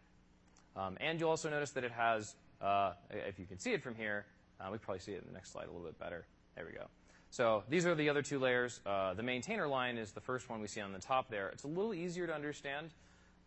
[0.77, 3.95] Um, and you'll also notice that it has, uh, if you can see it from
[3.95, 4.27] here,
[4.61, 6.27] uh, we probably see it in the next slide a little bit better.
[6.57, 6.87] There we go.
[7.31, 8.81] So these are the other two layers.
[8.87, 11.49] Uh, the maintainer line is the first one we see on the top there.
[11.49, 12.91] It's a little easier to understand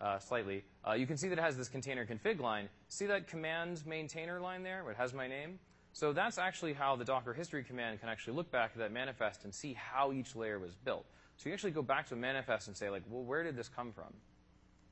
[0.01, 0.63] uh, slightly.
[0.87, 2.69] Uh, you can see that it has this container config line.
[2.89, 5.59] See that command maintainer line there it has my name?
[5.97, 9.45] So that's actually how the Docker history command can actually look back at that manifest
[9.45, 11.07] and see how each layer was built.
[11.37, 13.67] So you actually go back to a manifest and say, like, well, where did this
[13.67, 14.13] come from?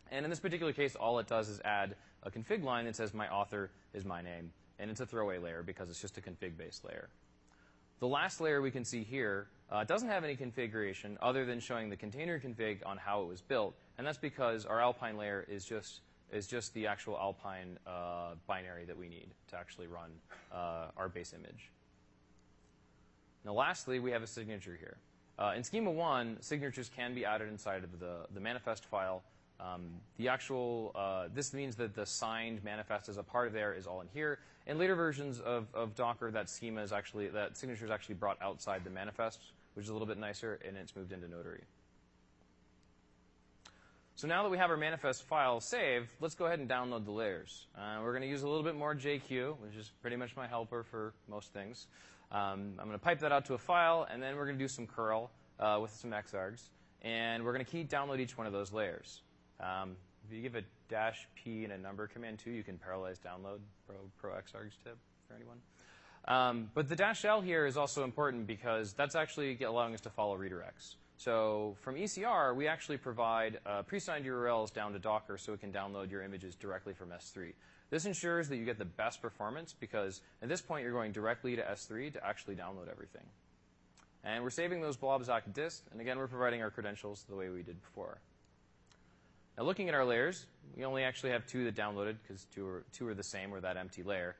[0.09, 3.13] And in this particular case, all it does is add a config line that says
[3.13, 4.51] my author is my name.
[4.79, 7.09] And it's a throwaway layer because it's just a config-based layer.
[7.99, 11.91] The last layer we can see here uh, doesn't have any configuration other than showing
[11.91, 13.75] the container config on how it was built.
[13.99, 18.85] And that's because our Alpine layer is just, is just the actual Alpine uh, binary
[18.85, 20.11] that we need to actually run
[20.51, 21.71] uh, our base image.
[23.45, 24.97] Now, lastly, we have a signature here.
[25.37, 29.21] Uh, in Schema 1, signatures can be added inside of the, the manifest file.
[29.59, 29.83] Um,
[30.17, 33.85] the actual, uh, this means that the signed manifest as a part of there is
[33.85, 34.39] all in here.
[34.67, 38.41] In later versions of, of Docker, that schema is actually, that signature is actually brought
[38.41, 39.39] outside the manifest,
[39.75, 41.61] which is a little bit nicer, and it's moved into Notary.
[44.17, 47.11] So now that we have our manifest file saved, let's go ahead and download the
[47.11, 47.67] layers.
[47.77, 50.47] Uh, we're going to use a little bit more JQ, which is pretty much my
[50.47, 51.87] helper for most things.
[52.31, 54.63] Um, I'm going to pipe that out to a file, and then we're going to
[54.63, 56.69] do some curl uh, with some xargs.
[57.01, 59.21] And we're going to key download each one of those layers.
[59.59, 63.19] Um, if you give a dash p and a number command too, you can parallelize
[63.19, 64.97] download pro, pro xargs tip
[65.27, 65.57] for anyone.
[66.25, 70.09] Um, but the dash L here is also important because that's actually allowing us to
[70.09, 70.95] follow redirects.
[71.17, 75.71] So from ECR, we actually provide uh, pre-signed URLs down to Docker so it can
[75.71, 77.53] download your images directly from S3.
[77.89, 81.55] This ensures that you get the best performance because at this point you're going directly
[81.55, 83.23] to S3 to actually download everything.
[84.23, 87.49] And we're saving those blobs on disk, and again, we're providing our credentials the way
[87.49, 88.17] we did before.
[89.57, 92.83] Now looking at our layers, we only actually have two that downloaded because two are,
[92.91, 94.35] two are the same or that empty layer.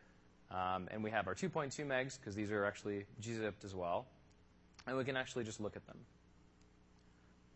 [0.52, 4.08] Um, and we have our 2.2 megs because these are actually gzipped as well.
[4.88, 5.98] And we can actually just look at them.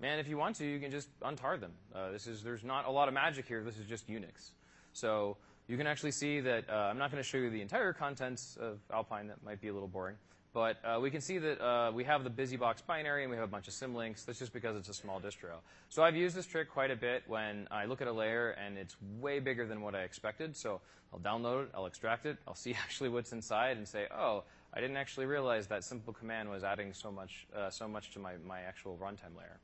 [0.02, 1.72] Man, if you want to, you can just untar them.
[1.94, 3.64] Uh, this is, there's not a lot of magic here.
[3.64, 4.52] This is just Unix.
[4.94, 5.36] So
[5.68, 8.58] you can actually see that uh, I'm not going to show you the entire contents
[8.62, 9.28] of Alpine.
[9.28, 10.16] That might be a little boring.
[10.54, 13.44] But uh, we can see that uh, we have the BusyBox binary and we have
[13.44, 14.26] a bunch of symlinks.
[14.26, 15.58] That's just because it's a small distro.
[15.90, 18.78] So I've used this trick quite a bit when I look at a layer and
[18.78, 20.56] it's way bigger than what I expected.
[20.56, 20.80] So
[21.14, 24.80] I'll download it, I'll extract it, I'll see actually what's inside and say, oh, I
[24.80, 28.34] didn't actually realize that simple command was adding so much, uh, so much to my,
[28.48, 29.60] my actual runtime layer.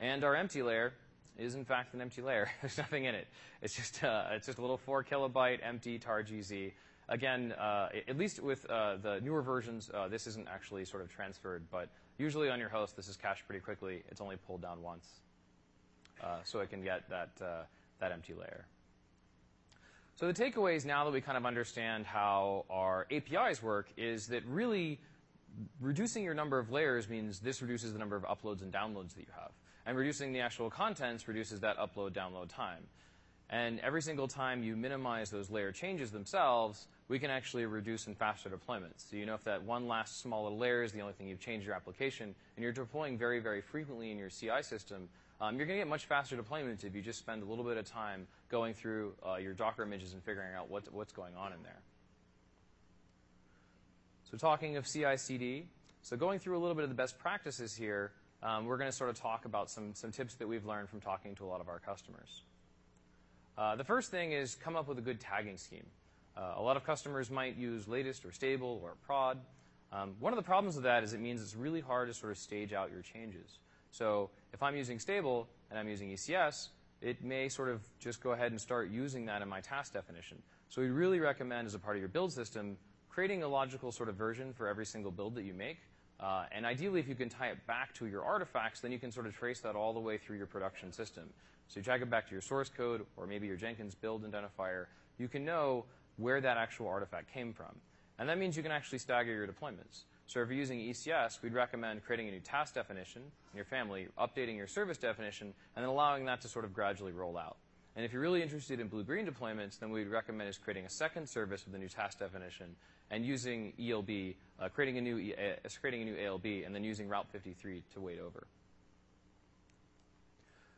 [0.00, 0.92] And our empty layer
[1.38, 2.50] is in fact an empty layer.
[2.60, 3.26] There's nothing in it.
[3.62, 6.72] It's just, uh, it's just a little 4 kilobyte empty tar GZ.
[7.08, 11.08] Again, uh, at least with uh, the newer versions, uh, this isn't actually sort of
[11.08, 14.02] transferred, but usually on your host, this is cached pretty quickly.
[14.10, 15.06] It's only pulled down once.
[16.22, 17.62] Uh, so it can get that, uh,
[18.00, 18.66] that empty layer.
[20.16, 24.44] So the takeaways now that we kind of understand how our APIs work is that
[24.46, 24.98] really
[25.80, 29.20] reducing your number of layers means this reduces the number of uploads and downloads that
[29.20, 29.52] you have.
[29.86, 32.82] And reducing the actual contents reduces that upload download time.
[33.48, 38.16] And every single time you minimize those layer changes themselves, we can actually reduce and
[38.16, 39.08] faster deployments.
[39.08, 41.38] So you know if that one last small little layer is the only thing you've
[41.38, 45.08] changed your application, and you're deploying very, very frequently in your CI system,
[45.40, 47.76] um, you're going to get much faster deployments if you just spend a little bit
[47.76, 51.52] of time going through uh, your Docker images and figuring out what, what's going on
[51.52, 51.78] in there.
[54.30, 55.66] So talking of CI/CD,
[56.02, 58.10] so going through a little bit of the best practices here,
[58.42, 61.00] um, we're going to sort of talk about some, some tips that we've learned from
[61.00, 62.42] talking to a lot of our customers.
[63.56, 65.86] Uh, the first thing is come up with a good tagging scheme.
[66.36, 69.38] Uh, a lot of customers might use latest or stable or prod.
[69.92, 72.32] Um, one of the problems with that is it means it's really hard to sort
[72.32, 73.58] of stage out your changes.
[73.90, 76.68] So if I'm using stable and I'm using ECS,
[77.00, 80.42] it may sort of just go ahead and start using that in my task definition.
[80.68, 82.76] So we really recommend as a part of your build system
[83.08, 85.78] creating a logical sort of version for every single build that you make.
[86.18, 89.10] Uh, and ideally, if you can tie it back to your artifacts, then you can
[89.10, 91.24] sort of trace that all the way through your production system.
[91.68, 94.86] So you tag it back to your source code or maybe your Jenkins build identifier.
[95.18, 95.84] You can know
[96.16, 97.74] where that actual artifact came from.
[98.18, 100.04] And that means you can actually stagger your deployments.
[100.26, 104.08] So if you're using ECS, we'd recommend creating a new task definition in your family,
[104.18, 107.58] updating your service definition, and then allowing that to sort of gradually roll out.
[107.94, 111.28] And if you're really interested in blue-green deployments, then we'd recommend is creating a second
[111.28, 112.74] service with a new task definition
[113.10, 117.08] and using ELB, uh, creating, a new, uh, creating a new ALB, and then using
[117.08, 118.46] Route 53 to weight over.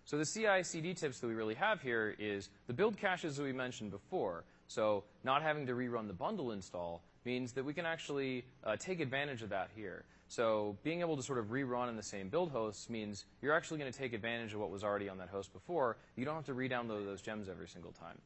[0.04, 3.52] So the CI/CD tips that we really have here is the build caches that we
[3.52, 4.44] mentioned before.
[4.66, 9.00] So not having to rerun the bundle install means that we can actually uh, take
[9.00, 10.04] advantage of that here.
[10.28, 13.78] So being able to sort of rerun in the same build hosts means you're actually
[13.78, 15.96] going to take advantage of what was already on that host before.
[16.16, 18.18] You don't have to re-download those gems every single time.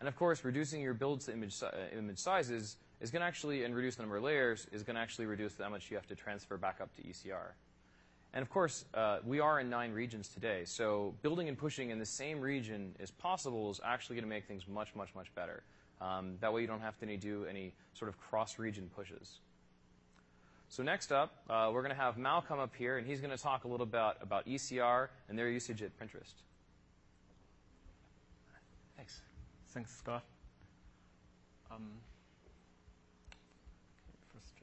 [0.00, 3.74] And of course, reducing your build image, uh, image sizes is going to actually, and
[3.74, 6.14] reduce the number of layers, is going to actually reduce how much you have to
[6.14, 7.52] transfer back up to ECR.
[8.32, 11.98] And of course, uh, we are in nine regions today, so building and pushing in
[11.98, 15.62] the same region as possible is actually going to make things much, much, much better.
[16.00, 19.40] Um, that way you don't have to do any sort of cross-region pushes.
[20.70, 23.36] So next up, uh, we're going to have Mal come up here, and he's going
[23.36, 26.32] to talk a little bit about ECR and their usage at Pinterest.
[28.96, 29.20] Thanks.
[29.68, 30.24] Thanks, Scott.
[31.70, 31.90] Um,
[34.32, 34.54] first,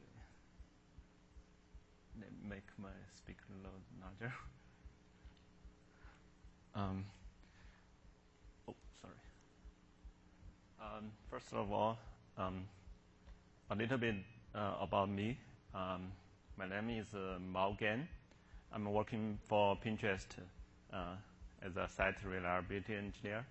[2.19, 4.33] uh, make my speaker load larger.
[6.73, 7.03] Um,
[8.65, 9.13] oh, sorry.
[10.79, 11.97] Um, first of all,
[12.37, 12.63] um,
[13.69, 14.15] a little bit
[14.55, 15.37] uh, about me.
[15.75, 16.13] Um,
[16.57, 18.07] my name is uh, Mao Gan.
[18.73, 20.27] I'm working for Pinterest
[20.93, 21.15] uh,
[21.61, 23.45] as a site reliability engineer.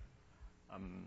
[0.73, 1.05] Um,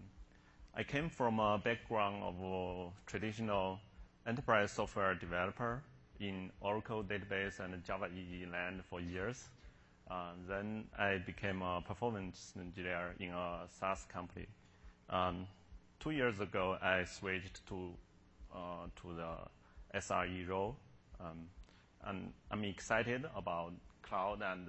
[0.73, 3.81] I came from a background of a traditional
[4.25, 5.83] enterprise software developer
[6.29, 9.49] in Oracle database and Java EE land for years.
[10.11, 14.47] Uh, then I became a performance engineer in a SaaS company.
[15.09, 15.47] Um,
[16.01, 17.91] two years ago, I switched to
[18.55, 20.77] uh, to the SRE role,
[21.21, 21.49] um,
[22.05, 24.69] and I'm excited about cloud and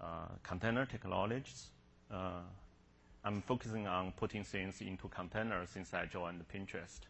[0.00, 0.06] uh,
[0.42, 1.68] container technologies.
[2.12, 2.42] Uh,
[3.24, 7.00] I'm focusing on putting things into containers since I joined Pinterest.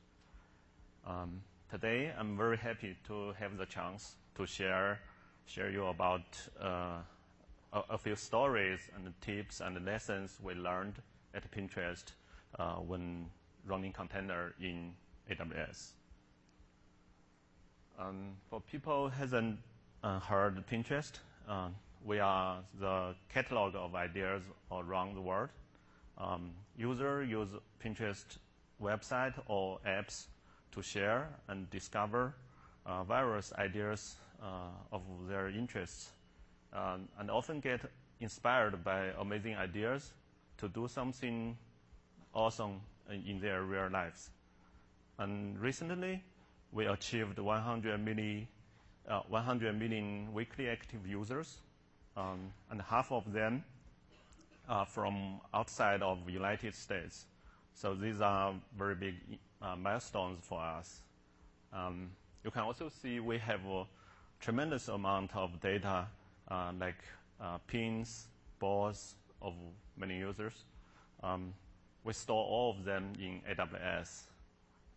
[1.07, 5.01] Um, today, I'm very happy to have the chance to share
[5.47, 6.23] share you about
[6.61, 6.99] uh,
[7.73, 10.95] a, a, few stories and tips and lessons we learned
[11.35, 12.05] at Pinterest
[12.59, 13.27] uh, when
[13.67, 14.93] running container in
[15.31, 15.91] AWS.
[17.99, 19.59] Um, for people who hasn't
[20.03, 21.13] uh, heard Pinterest,
[21.49, 21.69] uh,
[22.05, 25.51] we are the catalog of ideas around the world.
[26.19, 27.49] Um, users use
[27.85, 28.39] Pinterest
[28.83, 30.27] website or apps
[30.73, 32.35] to share and discover
[32.87, 36.11] uh, various ideas uh, of their interests,
[36.73, 37.81] um, and often get
[38.21, 40.13] inspired by amazing ideas
[40.59, 41.57] to do something
[42.35, 42.81] awesome
[43.11, 44.31] in their real lives.
[45.19, 46.23] And recently,
[46.73, 48.47] we achieved 100 million,
[49.09, 51.59] uh, 100 million weekly active users,
[52.17, 53.65] um, and half of them
[54.69, 57.27] are from outside of the United States.
[57.75, 59.15] So these are very big
[59.77, 61.03] milestones for us.
[61.73, 62.11] Um,
[62.45, 63.85] you can also see we have a
[64.41, 66.07] tremendous amount of data,
[66.49, 67.03] uh, like
[67.41, 68.27] uh, pins,
[68.59, 69.55] balls of
[69.97, 70.65] many users.
[71.23, 71.55] Um,
[72.05, 74.23] we store all of them in AWS.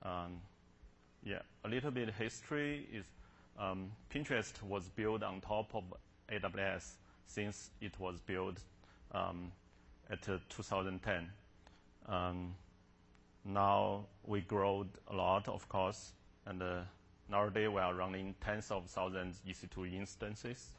[0.04, 0.39] Um,
[1.23, 3.06] yeah, a little bit history is
[4.10, 5.84] Pinterest was built on top of
[6.32, 6.93] AWS
[7.28, 8.60] since it was built
[9.13, 11.30] at uh, 2010.
[13.45, 16.13] Now we grow a lot, of course,
[16.45, 16.82] and uh,
[17.29, 20.69] nowadays we are running tens of thousands EC2 instances,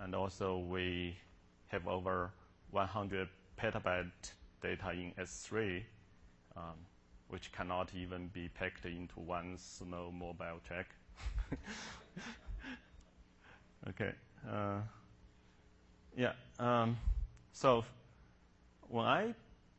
[0.00, 1.16] and also we
[1.68, 2.30] have over
[2.70, 5.82] 100 petabyte data in S3.
[6.56, 6.76] Um,
[7.32, 10.86] which cannot even be packed into one small mobile track.
[13.88, 14.12] okay.
[14.46, 14.80] Uh,
[16.14, 16.32] yeah.
[16.58, 16.98] Um,
[17.54, 17.84] so
[18.90, 19.34] when I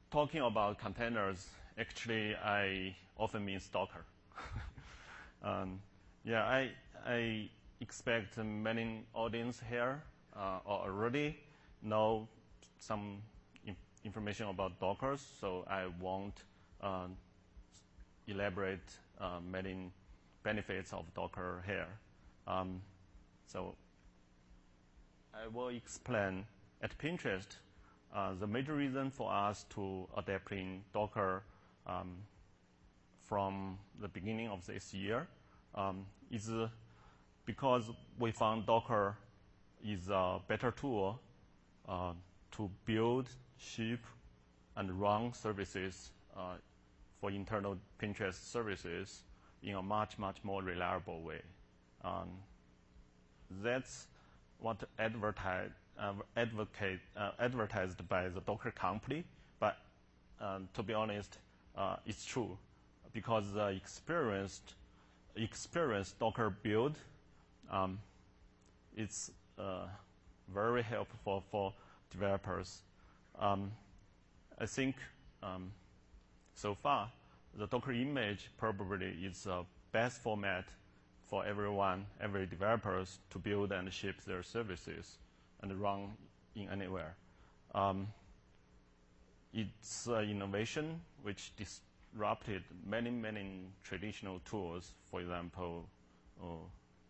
[0.10, 1.46] talking about containers,
[1.78, 4.06] actually I often mean Docker.
[5.44, 5.80] um,
[6.24, 6.72] yeah, I
[7.06, 7.50] I
[7.82, 10.02] expect many audience here
[10.36, 11.38] uh, already
[11.82, 12.28] know
[12.80, 13.22] some
[14.06, 16.44] information about Docker, so I won't
[16.82, 17.08] uh,
[18.28, 19.92] elaborate uh, many
[20.44, 21.88] benefits of Docker here.
[22.48, 22.82] Um,
[23.48, 23.76] so
[25.34, 26.46] I will explain
[26.82, 27.48] at Pinterest
[28.14, 31.44] uh, the major reason for us to adapting Docker
[33.28, 35.28] from the beginning of this year
[35.76, 36.49] um, is
[37.45, 37.89] because
[38.20, 39.18] we found Docker
[39.86, 41.20] is a better tool
[41.88, 42.14] uh,
[42.51, 43.99] to build, ship,
[44.76, 46.55] and run services uh,
[47.20, 49.24] for internal Pinterest services
[49.62, 51.41] in a much, much more reliable way.
[52.03, 52.30] Um,
[53.62, 54.08] that's
[54.60, 59.24] what advertise, uh, advocate, uh, advertised by the Docker company,
[59.60, 59.78] but
[60.41, 61.38] um, to be honest,
[61.78, 62.57] uh, it's true
[63.13, 64.74] because the experienced,
[65.36, 66.95] experienced Docker build,
[67.71, 67.99] um,
[68.95, 69.88] it's uh,
[70.53, 71.74] very helpful for
[72.11, 72.82] developers.
[73.39, 73.71] Um,
[74.59, 74.95] I think
[75.41, 75.71] um,
[76.55, 77.11] so far,
[77.57, 80.65] the Docker image probably is the best format
[81.28, 85.17] for everyone, every developers to build and ship their services
[85.61, 86.11] and run
[86.55, 87.15] in anywhere.
[87.74, 88.07] Um,
[89.54, 95.86] it's an innovation which disrupted many, many traditional tools, for example,
[96.41, 96.45] uh,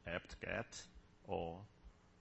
[0.08, 0.82] apt-get
[1.28, 1.58] or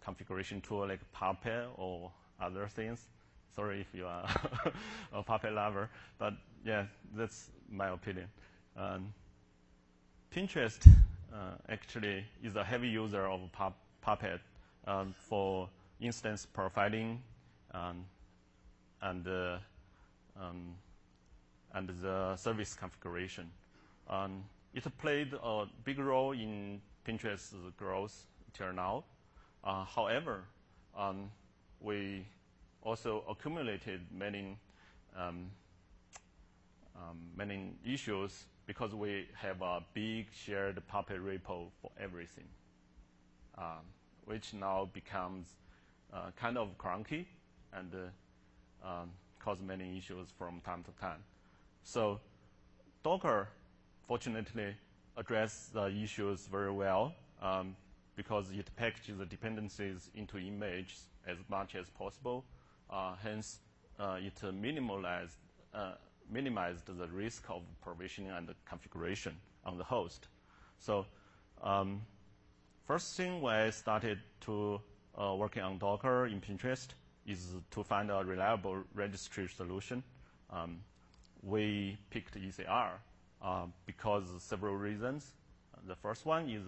[0.04, 2.10] configuration tool like Puppet or
[2.40, 3.08] other things.
[3.54, 4.28] Sorry if you are
[5.12, 8.28] a Puppet lover, but yeah, that's my opinion.
[8.76, 9.12] Um,
[10.34, 10.88] Pinterest
[11.32, 13.40] uh, actually is a heavy user of
[14.00, 14.40] Puppet
[14.86, 15.68] um, for
[16.00, 17.18] instance profiling
[17.74, 18.04] um,
[19.02, 19.58] and uh,
[20.42, 20.74] um,
[21.74, 23.50] and the service configuration.
[24.08, 29.04] Um, it played a big role in Pinterest's growth till now.
[29.64, 30.44] Uh, however,
[30.96, 31.30] um,
[31.80, 32.26] we
[32.82, 34.56] also accumulated many
[35.16, 35.50] um,
[36.96, 42.44] um, many issues because we have a big shared Puppet repo for everything,
[43.58, 43.84] um,
[44.24, 45.46] which now becomes
[46.12, 47.26] uh, kind of clunky
[47.72, 49.10] and uh, um,
[49.42, 51.22] cause many issues from time to time.
[51.84, 52.20] So
[53.02, 53.48] Docker,
[54.06, 54.74] fortunately,
[55.16, 57.76] addressed the issues very well um,
[58.16, 62.44] because it packages the dependencies into images as much as possible.
[62.90, 63.58] Uh, hence,
[63.98, 65.36] uh, it minimalized,
[65.74, 65.92] uh,
[66.30, 69.34] minimized the risk of provisioning and configuration
[69.64, 70.28] on the host.
[70.78, 71.06] So
[71.62, 72.02] um,
[72.86, 74.80] first thing when I started to
[75.20, 76.88] uh, working on Docker in Pinterest
[77.26, 80.02] is to find a reliable registry solution.
[80.50, 80.80] Um,
[81.42, 82.90] we picked ECR
[83.42, 85.32] uh, because several reasons.
[85.86, 86.62] The first one is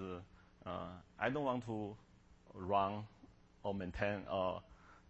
[0.67, 0.71] uh,
[1.19, 1.97] I don't want to
[2.55, 3.05] run
[3.63, 4.61] or maintain our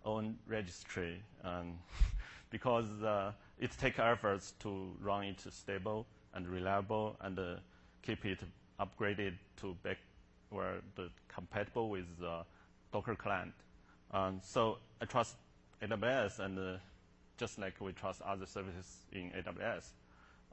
[0.04, 1.78] own registry um,
[2.50, 7.56] because uh, it takes efforts to run it stable and reliable and uh,
[8.02, 8.40] keep it
[8.80, 9.98] upgraded to back
[10.50, 10.80] where
[11.28, 12.44] compatible with the
[12.92, 13.52] Docker client.
[14.14, 15.34] Um, so I trust
[15.82, 16.76] AWS and uh,
[17.36, 19.86] just like we trust other services in AWS.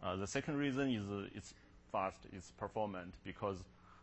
[0.01, 1.53] Uh, the second reason is uh, it's
[1.91, 3.57] fast, it's performant because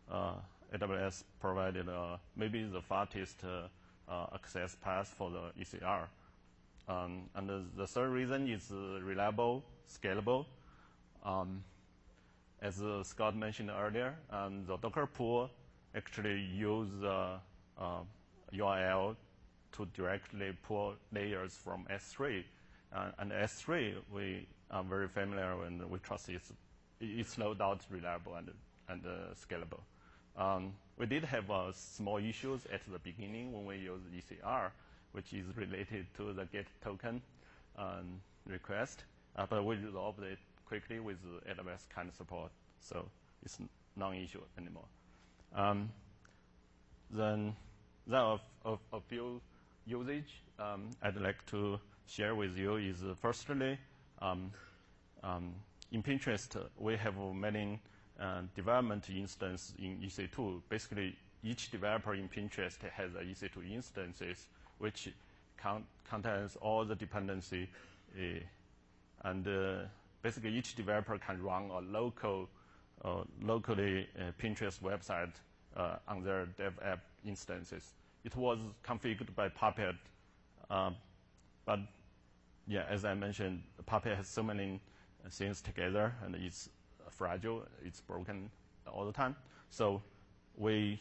[0.09, 0.35] uh,
[0.73, 6.05] AWS provided uh, maybe the fastest uh, access path for the ECR.
[6.89, 8.71] Um, and the, third reason is
[9.03, 10.47] reliable, scalable.
[11.25, 11.65] Um,
[12.63, 15.51] as Scott mentioned earlier, um, the Docker pool
[15.95, 16.89] actually use
[18.55, 19.17] URL
[19.73, 22.45] to directly pull layers from S3.
[22.95, 26.53] Uh, and S3, we are very familiar and we trust it's,
[27.01, 28.51] it's no doubt reliable and,
[28.89, 29.81] and uh, scalable.
[30.37, 34.71] Um, we did have uh, small issues at the beginning when we used ECR,
[35.13, 37.21] which is related to the GET token
[37.77, 39.05] um, request,
[39.37, 41.17] uh, but we resolved it quickly with
[41.49, 42.51] AWS kind of support,
[42.81, 43.05] so
[43.43, 43.59] it's
[43.97, 44.85] non-issue anymore.
[45.55, 45.91] Um,
[47.11, 47.55] then
[48.07, 49.41] there are a, a few
[49.89, 53.79] usage um, I'd like to share with you is uh, firstly,
[54.21, 54.51] um,
[55.23, 55.55] um,
[55.93, 57.81] in Pinterest, we have many
[58.21, 60.61] uh, development instances in EC2.
[60.69, 65.09] Basically, each developer in Pinterest has a EC2 instances which
[65.57, 67.69] con contains all the dependency.
[68.17, 68.41] Uh,
[69.25, 69.85] and uh,
[70.23, 72.49] basically, each developer can run a local,
[73.05, 75.33] uh, locally uh, Pinterest website
[76.09, 77.95] on their dev app instances
[78.29, 79.97] it was configured by Puppet.
[80.69, 80.97] Um,
[81.65, 81.81] but
[82.67, 84.81] yeah, as I mentioned, Puppet has so many
[85.31, 86.69] things together, and it's
[87.11, 88.51] fragile, it's broken
[88.87, 89.35] all the time.
[89.71, 90.03] So
[90.57, 91.01] we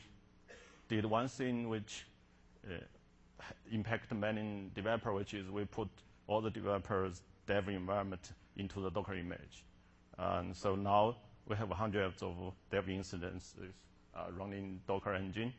[0.87, 2.05] did one thing which
[2.65, 2.75] uh,
[3.73, 5.89] impact many developer, which is we put
[6.27, 9.65] all the developers' dev environment into the Docker image.
[10.17, 12.35] And so now we have hundreds of
[12.71, 13.53] dev instances
[14.15, 15.53] uh, running Docker engine,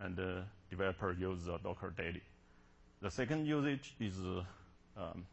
[0.00, 0.42] and uh,
[0.74, 2.22] developer use uh, Docker daily.
[3.00, 4.42] The second usage is uh,
[5.00, 5.26] um,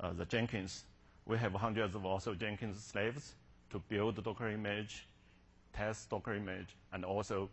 [0.00, 0.84] uh, the Jenkins.
[1.26, 3.34] We have hundreds of also Jenkins slaves
[3.70, 5.06] to build the Docker image,
[5.72, 7.48] test Docker image, and also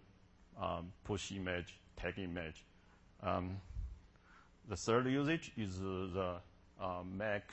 [0.61, 2.63] um, push image, tag image.
[3.23, 3.57] Um,
[4.69, 6.35] the third usage is the
[6.79, 7.51] uh, Mac.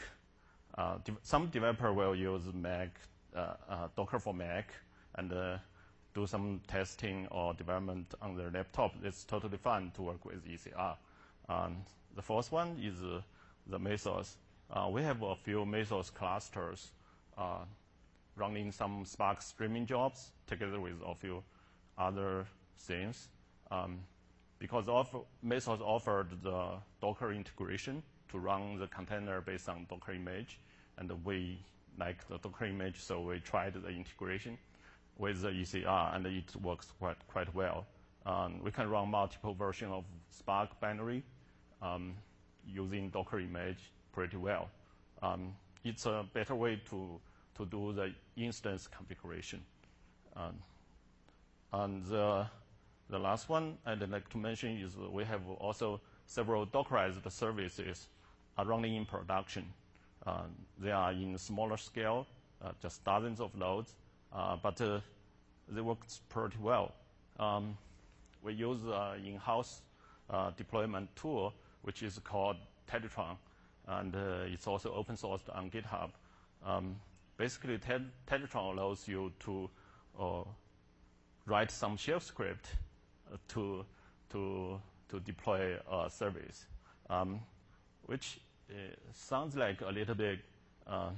[0.76, 2.91] Uh, de some developer will use Mac,
[3.35, 4.74] uh, Docker for Mac,
[5.14, 5.33] and
[6.14, 10.96] do some testing or development on their laptop, it's totally fine to work with ECR.
[11.48, 11.76] Um,
[12.16, 13.20] the fourth one is uh,
[13.66, 14.34] the Mesos.
[14.70, 16.90] Uh, we have a few Mesos clusters
[17.38, 17.64] uh,
[18.36, 21.42] running some Spark streaming jobs together with a few
[21.98, 22.46] other
[22.78, 23.28] things.
[23.70, 24.00] Um,
[24.58, 30.58] because of, Mesos offered the Docker integration to run the container based on Docker image,
[30.98, 31.58] and we
[31.98, 34.58] like the Docker image, so we tried the integration
[35.21, 37.87] with the ECR, and it works quite, quite well.
[38.25, 41.23] Um, we can run multiple versions of Spark binary
[41.83, 42.14] um,
[42.66, 44.71] using Docker image pretty well.
[45.23, 45.55] Um,
[45.85, 47.21] it's a better way to,
[47.57, 49.61] to do the instance configuration.
[50.37, 50.55] Um,
[51.73, 52.47] and the,
[53.11, 58.07] the last one I'd like to mention is we have also several Dockerized services
[58.57, 59.66] are running in production.
[60.27, 60.45] Uh,
[60.79, 62.27] they are in smaller scale,
[62.64, 63.95] uh, just dozens of nodes,
[64.33, 65.01] but uh,
[65.68, 66.93] they work pretty well.
[67.39, 67.76] Um,
[68.43, 69.83] we use an in-house
[70.28, 71.53] uh, deployment tool,
[71.83, 72.57] which is called
[72.91, 73.37] Teletraan,
[73.87, 76.11] and uh, it's also open sourced on GitHub.
[76.64, 76.97] Um,
[77.37, 79.68] basically, Teletraan allows you to
[81.47, 82.66] write some shell script
[83.49, 83.85] to
[84.31, 86.66] to to deploy a service,
[87.09, 87.41] um,
[88.07, 88.41] which
[89.12, 90.39] sounds like a little bit
[90.87, 91.11] uh,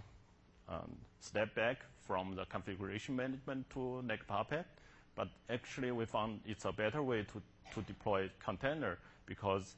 [0.68, 3.66] um, step back from the configuration management
[4.08, 4.66] like Puppet,
[5.14, 7.42] but actually we found it's a better way to,
[7.74, 9.76] to deploy container because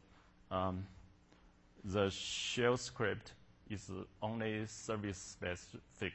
[0.51, 0.87] um,
[1.85, 3.33] the shell script
[3.71, 3.91] is
[4.23, 6.15] only service specific.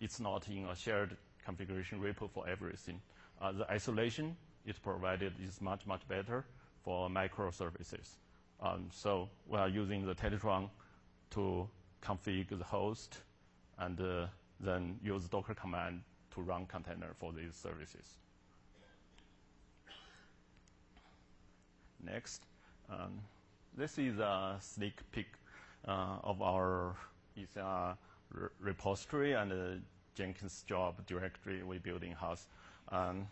[0.00, 3.00] It's not in a shared configuration repo for everything.
[3.40, 4.36] Uh, the isolation
[4.66, 6.44] it provided is much, much better
[6.84, 8.16] for microservices.
[8.60, 10.68] Um, so we are using the Teletraan
[11.30, 11.68] to
[12.02, 13.18] configure the host
[13.78, 14.26] and uh,
[14.60, 16.02] then use Docker command
[16.34, 18.18] to run container for these services.
[22.04, 22.42] Next,
[22.88, 23.20] um,
[23.76, 25.26] this is a sneak peek
[25.86, 26.94] uh, of our
[27.38, 27.96] ECR
[28.32, 29.82] re repository and
[30.14, 32.46] Jenkins job directory we build in-house.
[32.90, 33.26] Um,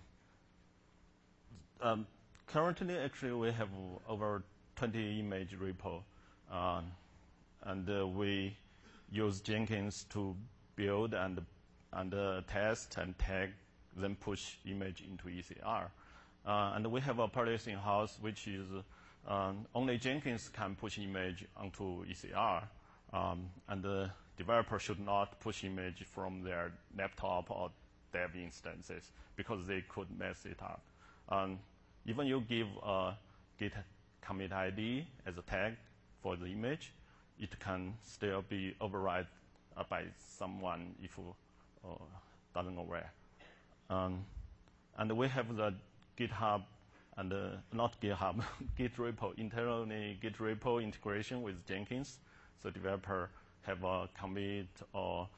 [1.80, 2.06] um,
[2.46, 3.68] currently, actually, we have
[4.08, 4.42] over
[4.76, 6.02] 20 image repo.
[6.50, 6.92] Um,
[7.64, 8.56] and uh, we
[9.10, 10.34] use Jenkins to
[10.78, 11.40] build and,
[11.92, 13.50] and uh, test and tag,
[13.96, 15.88] then push image into ECR.
[16.46, 18.66] Uh, and we have a policy in in-house which is
[19.26, 22.62] um, only Jenkins can push image onto ECR,
[23.12, 27.70] um, and the developer should not push image from their laptop or
[28.12, 30.80] dev instances because they could mess it up.
[31.28, 31.58] Um,
[32.06, 33.14] even you give a
[33.58, 33.72] git
[34.22, 35.74] commit ID as a tag
[36.22, 36.92] for the image,
[37.38, 39.37] it can still be override uh,
[39.88, 41.88] by someone if uh,
[42.54, 43.12] doesn't aware.
[43.90, 44.24] Um,
[44.98, 45.74] and we have the
[46.18, 46.62] GitHub
[47.16, 48.42] and uh, not GitHub,
[48.76, 52.18] Git repo, internally Git repo integration with Jenkins.
[52.62, 53.30] So developer
[53.62, 55.28] have a commit or,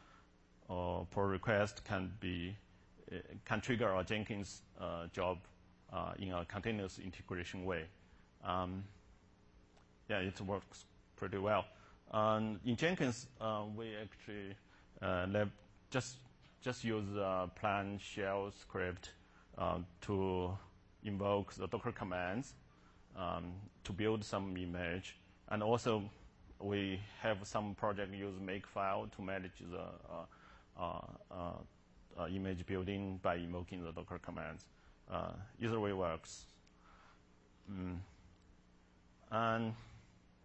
[0.69, 2.57] or pull request can be
[3.11, 5.39] uh, can trigger a Jenkins uh, job
[5.93, 7.85] uh, in a continuous integration way.
[8.45, 8.85] Um,
[10.09, 10.85] yeah, it works
[11.17, 11.65] pretty well.
[12.13, 14.57] Um, in Jenkins, uh, we actually
[15.01, 15.45] uh,
[15.91, 16.17] just
[16.61, 19.11] just use a plain shell script
[19.57, 20.59] uh, to
[21.05, 22.55] invoke the Docker commands
[23.17, 23.53] um,
[23.85, 25.17] to build some image,
[25.49, 26.03] and also
[26.61, 29.85] we have some project use Makefile to manage the
[30.79, 31.53] uh, uh,
[32.19, 34.65] uh, image building by invoking the Docker commands.
[35.63, 36.45] either way works.
[37.71, 37.99] Mm.
[39.31, 39.75] And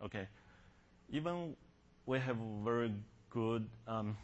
[0.03, 0.28] okay
[1.10, 1.56] even
[2.06, 2.93] we have very
[3.30, 4.18] good um,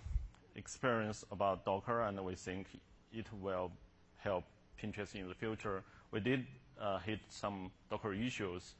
[0.56, 2.68] experience about Docker, and we think
[3.12, 3.72] it will
[4.18, 4.44] help
[4.82, 5.84] Pinterest in the future.
[6.12, 6.46] We did
[6.80, 8.74] uh, hit some Docker issues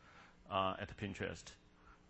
[0.50, 1.44] uh, at Pinterest.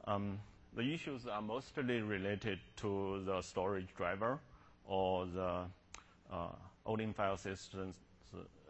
[0.06, 0.39] Um,
[0.76, 4.39] the issues are mostly related to the storage driver
[4.86, 5.66] or the
[6.32, 7.96] uh, file systems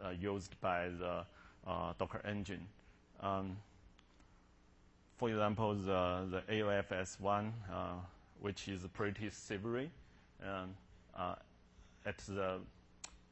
[0.04, 1.24] uh, used by the
[1.66, 2.66] uh, Docker engine.
[3.20, 3.56] Um,
[5.22, 7.92] for example, the, the AUFS1, uh,
[8.40, 9.86] which is pretty severe.
[10.44, 11.34] Uh,
[12.04, 12.58] at the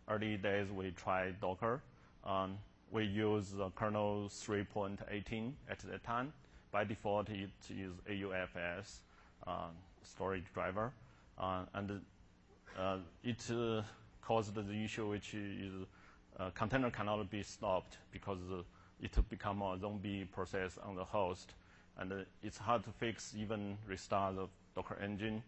[0.08, 1.82] early days, we tried Docker.
[2.24, 2.58] Um,
[2.92, 6.32] we use kernel 3.18 at that time.
[6.70, 9.00] By default, it is AUFS
[9.48, 9.70] uh,
[10.04, 10.92] storage driver.
[11.38, 12.00] Uh, and
[12.78, 13.82] uh, it uh,
[14.22, 15.72] caused the issue which is
[16.54, 18.38] container cannot be stopped because
[19.02, 21.54] it become a zombie process on the host
[22.00, 25.42] and uh, it's hard to fix, even restart the Docker engine.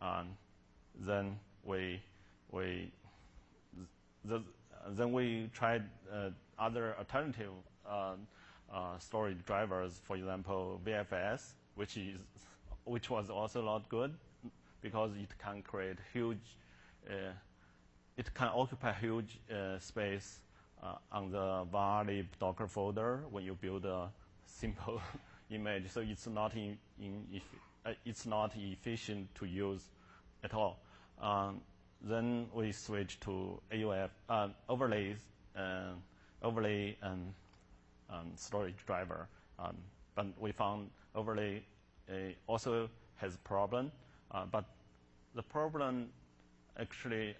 [0.00, 0.28] Um,
[1.00, 2.00] then we
[2.52, 2.92] we
[4.24, 4.42] the,
[4.90, 5.82] then we tried
[6.12, 7.50] uh, other alternative
[7.88, 8.14] uh,
[8.72, 12.18] uh, storage drivers, for example, VFS, which is
[12.84, 14.14] which was also not good
[14.80, 16.56] because it can create huge,
[17.10, 17.32] uh,
[18.16, 20.38] it can occupy huge uh, space
[21.10, 24.08] on the varlib Docker folder when you build a
[24.46, 25.00] simple
[25.50, 27.40] image, so it's not in, in
[27.84, 29.82] uh, it's not efficient to use
[30.42, 30.80] at all.
[31.20, 31.60] Um,
[32.02, 35.18] then we switch to AUF uh, overlays,
[35.56, 35.92] uh,
[36.42, 37.32] overlay and
[38.10, 39.28] um, storage driver.
[39.58, 39.76] Um,
[40.14, 41.62] but we found overlay
[42.10, 42.14] uh,
[42.46, 43.90] also has problem,
[44.32, 44.64] uh, but
[45.34, 46.08] the problem
[46.78, 47.34] actually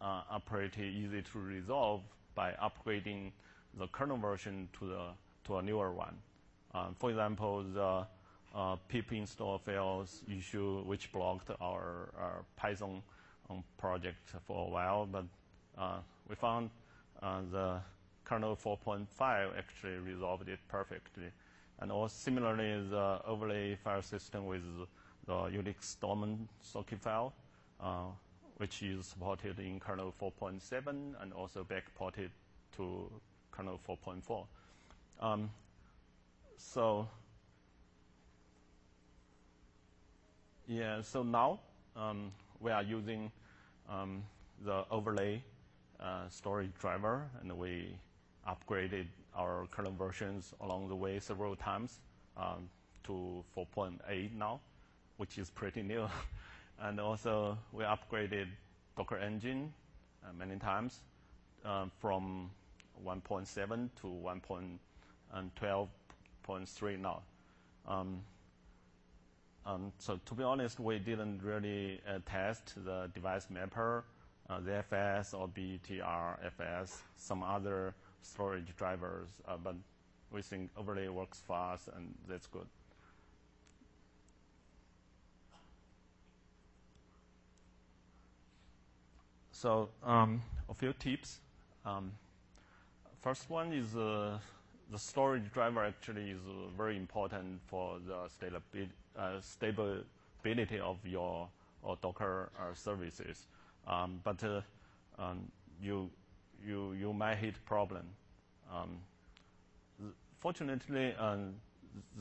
[0.00, 2.02] uh, are pretty easy to resolve
[2.34, 3.30] by upgrading
[3.78, 5.06] the kernel version to the
[5.44, 6.16] to a newer one.
[6.74, 8.06] Um, for example, the
[8.54, 13.02] uh, pip install fails issue, which blocked our, our Python
[13.50, 15.24] um, project for a while, but
[15.78, 15.98] uh,
[16.28, 16.70] we found
[17.22, 17.80] uh, the
[18.24, 19.06] kernel 4.5
[19.58, 21.30] actually resolved it perfectly.
[21.80, 24.62] And also similarly, the overlay file system with
[25.26, 27.32] the Unix daemon socket file,
[27.80, 28.06] uh,
[28.58, 30.86] which is supported in kernel 4.7
[31.20, 32.30] and also backported
[32.76, 33.10] to
[33.50, 34.44] kernel 4.4.
[35.20, 35.50] Um,
[36.62, 37.08] so
[40.66, 41.60] yeah, so now
[41.96, 43.30] um, we are using
[43.90, 44.22] um,
[44.64, 45.42] the overlay
[46.00, 47.94] uh, storage driver, and we
[48.48, 49.06] upgraded
[49.36, 52.00] our kernel versions along the way several times
[52.36, 52.68] um,
[53.04, 54.60] to 4.8 now,
[55.16, 56.08] which is pretty new.
[56.80, 58.46] and also we upgraded
[58.96, 59.72] Docker Engine
[60.24, 61.00] uh, many times
[61.64, 62.50] uh, from
[63.04, 64.06] 1.7 to
[66.48, 67.22] 1.12.3 now.
[67.86, 68.20] Um,
[69.64, 74.04] um, so to be honest, we didn't really uh, test the device mapper,
[74.50, 79.76] uh, FS or BTRFS, some other storage drivers, uh, but
[80.32, 82.66] we think overlay works fast and that's good.
[89.52, 91.38] So um, a few tips.
[91.84, 92.10] Um,
[93.20, 94.38] first one is uh,
[94.92, 101.48] the storage driver actually is uh, very important for the stability, uh, of your
[102.02, 103.46] Docker uh, services.
[103.88, 104.44] Um, but
[105.18, 105.50] um,
[105.82, 106.10] you,
[106.64, 108.04] you, you might hit problem.
[108.70, 108.98] Um,
[110.38, 111.54] fortunately, um,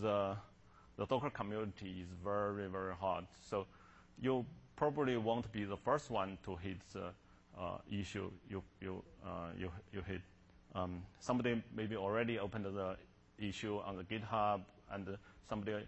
[0.02, 0.36] the,
[0.98, 3.26] the Docker community is very, very hard.
[3.50, 3.68] So
[4.20, 4.46] you
[4.78, 7.12] probably won't be the first one to hit the
[7.60, 10.22] uh, issue you you uh, you you hit.
[10.74, 12.96] Um, somebody maybe already opened the
[13.38, 14.62] issue on the GitHub,
[14.92, 15.18] and
[15.50, 15.86] somebody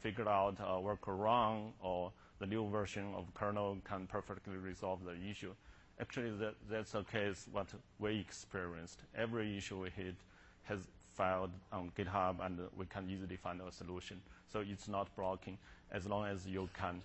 [0.00, 5.52] figured out a workaround or the new version of kernel can perfectly resolve the issue.
[6.00, 7.68] Actually, that, that's the case what
[7.98, 9.00] we experienced.
[9.16, 10.16] Every issue we hit
[10.64, 10.80] has
[11.14, 14.20] filed on GitHub, and we can easily find a solution.
[14.52, 15.58] So it's not blocking
[15.92, 17.00] as long as you can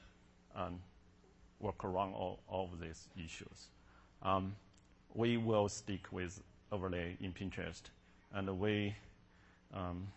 [0.56, 0.80] um,
[1.60, 3.70] work around all, all of these issues
[4.22, 4.56] um,
[5.14, 7.82] we will stick with overlay in Pinterest.
[8.34, 8.96] And we,
[9.74, 10.08] um,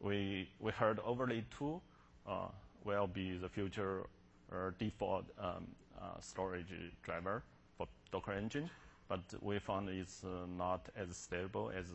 [0.00, 1.80] we, we heard overlay 2
[2.26, 2.46] uh,
[2.84, 4.06] will be the future
[4.52, 5.66] uh, default um,
[6.00, 6.72] uh, storage
[7.02, 7.42] driver
[7.76, 8.68] for Docker Engine,
[9.08, 11.86] but we found it's uh, not as stable as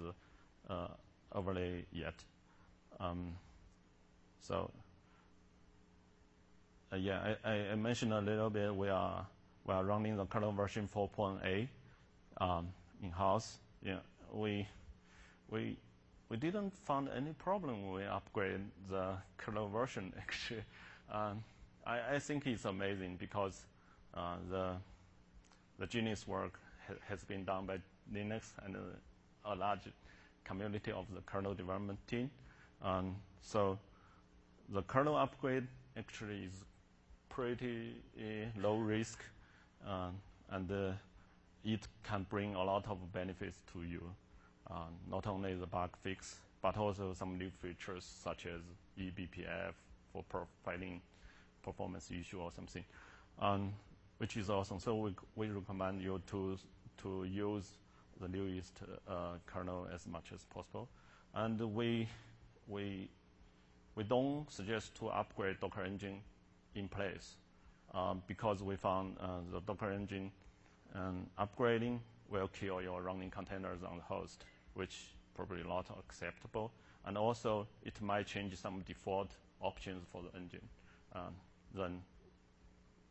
[0.69, 0.87] uh,
[1.33, 2.15] overlay yet.
[2.99, 3.35] Um,
[4.41, 4.71] so
[6.91, 9.25] uh, yeah, I, I mentioned a little bit we are
[9.65, 11.67] we are running the kernel version 4.8
[12.39, 12.69] um,
[13.03, 13.57] in-house.
[13.83, 13.99] Yeah,
[14.33, 14.67] we,
[15.49, 15.77] we,
[16.29, 20.63] we didn't find any problem when we upgrade the kernel version, actually.
[21.11, 21.43] Um,
[21.85, 23.65] I, I think it's amazing because
[24.13, 24.71] uh, the,
[25.79, 27.77] the genius work ha has been done by
[28.13, 29.87] Linux and a, a large
[30.43, 32.29] community of the kernel development team.
[32.81, 33.77] Um, so
[34.69, 35.67] the kernel upgrade
[35.97, 36.65] actually is
[37.29, 39.23] pretty uh, low risk
[39.87, 40.09] uh,
[40.49, 40.91] and uh,
[41.63, 44.01] it can bring a lot of benefits to you.
[44.69, 48.61] Uh, not only the bug fix, but also some new features such as
[48.99, 49.73] eBPF
[50.11, 50.99] for profiling
[51.63, 52.83] performance issue or something,
[53.39, 53.73] um,
[54.17, 54.79] which is awesome.
[54.79, 56.57] So we, we recommend you to,
[57.03, 57.71] to use
[58.19, 60.89] the newest uh, kernel as much as possible.
[61.33, 62.07] And we,
[62.67, 63.09] we,
[63.95, 66.21] we don't suggest to upgrade Docker Engine
[66.75, 67.35] in place
[67.93, 70.31] um, because we found uh, the Docker engine
[70.97, 74.43] um, upgrading will kill your running containers on the host,
[74.73, 76.71] which probably not acceptable.
[77.05, 79.31] And also, it might change some default
[79.61, 80.67] options for the engine.
[81.13, 81.35] Um,
[81.73, 82.01] then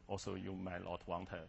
[0.09, 1.49] also you might not want it.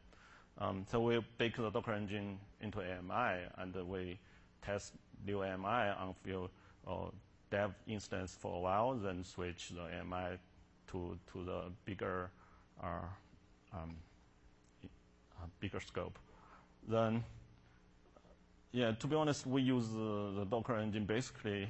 [0.59, 4.17] Um, so we bake the Docker engine into AMI, and we
[4.61, 4.93] test
[5.25, 6.49] new AMI on few
[6.87, 7.09] uh,
[7.51, 10.37] dev instance for a while, then switch the AMI
[10.91, 12.31] to, to the bigger
[12.79, 13.09] are
[13.73, 13.95] um,
[15.59, 16.17] bigger scope.
[16.87, 17.23] Then,
[18.71, 21.69] yeah, to be honest, we use the Docker engine basically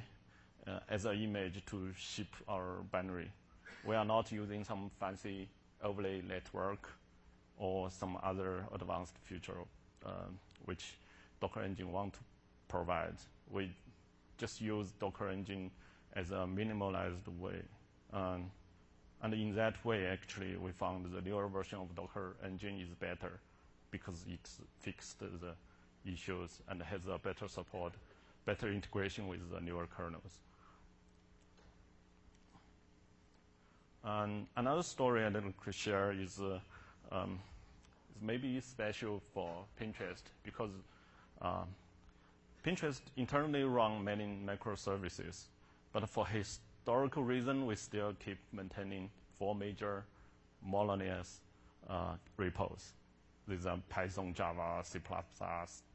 [0.66, 3.30] uh, as an image to ship our binary.
[3.84, 5.48] We are not using some fancy
[5.82, 6.88] overlay network
[7.56, 9.58] or some other advanced feature
[10.06, 10.94] um, which
[11.40, 12.20] Docker Engine want to
[12.68, 13.14] provide.
[13.50, 13.72] We
[14.36, 15.70] just use Docker Engine
[16.14, 17.60] as a minimalized way.
[18.12, 18.50] Um,
[19.20, 23.40] and in that way, actually, we found the newer version of Docker Engine is better
[23.90, 24.48] because it
[24.80, 25.54] fixed the
[26.10, 27.92] issues and has a better support,
[28.44, 30.40] better integration with the newer kernels.
[34.04, 36.60] And another story I'd like to share is, uh,
[37.12, 37.40] um,
[38.14, 40.70] is maybe special for Pinterest because
[41.42, 41.66] um,
[42.64, 45.44] Pinterest internally run many microservices,
[45.92, 50.04] but for historical reason, we still keep maintaining four major
[50.64, 51.40] monoliths
[51.88, 52.92] uh, repos.
[53.48, 54.98] These are Python, Java, C++,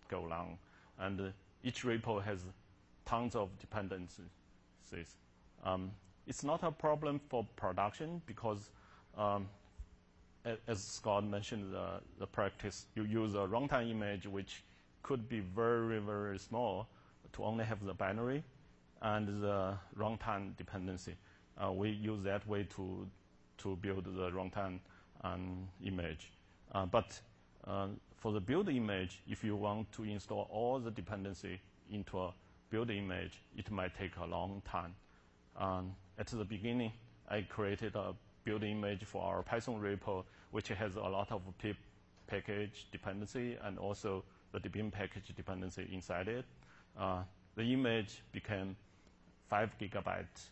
[0.10, 0.58] Golang,
[1.00, 1.34] and
[1.64, 2.40] each repo has
[3.06, 4.20] tons of dependencies.
[5.64, 5.92] Um,
[6.28, 8.70] it's not a problem for production because,
[9.18, 9.48] um,
[10.68, 14.64] as Scott mentioned, the, the practice, you use a runtime image which
[15.02, 16.88] could be very, very small
[17.34, 18.44] to only have the binary
[19.02, 21.16] and the runtime dependency.
[21.58, 23.08] Uh, we use that way to,
[23.58, 24.80] to build the runtime
[25.24, 26.32] um, image.
[26.72, 27.20] Uh, but
[27.68, 27.88] uh,
[28.18, 31.60] for the build image, if you want to install all the dependency
[31.92, 32.34] into a
[32.70, 34.96] build image, it might take a long time.
[35.58, 36.92] Um, at the beginning,
[37.30, 41.78] I created a build image for our Python repo, which has a lot of pip
[42.28, 46.46] package dependency and also the Debian package dependency inside it.
[46.98, 47.24] Uh,
[47.56, 48.76] the image became
[49.50, 50.50] five gigabytes.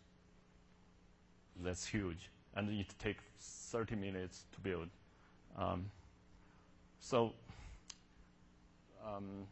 [1.63, 4.89] That's huge, and it takes 30 minutes to build.
[5.57, 5.85] Um,
[7.01, 7.33] so,
[9.05, 9.47] um,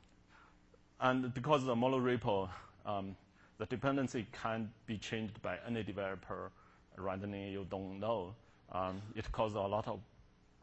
[1.02, 2.50] and because the monorepo,
[2.86, 3.16] um,
[3.58, 6.52] the dependency can be changed by any developer
[6.98, 8.34] randomly you don't know.
[8.72, 10.00] Um, it causes a lot of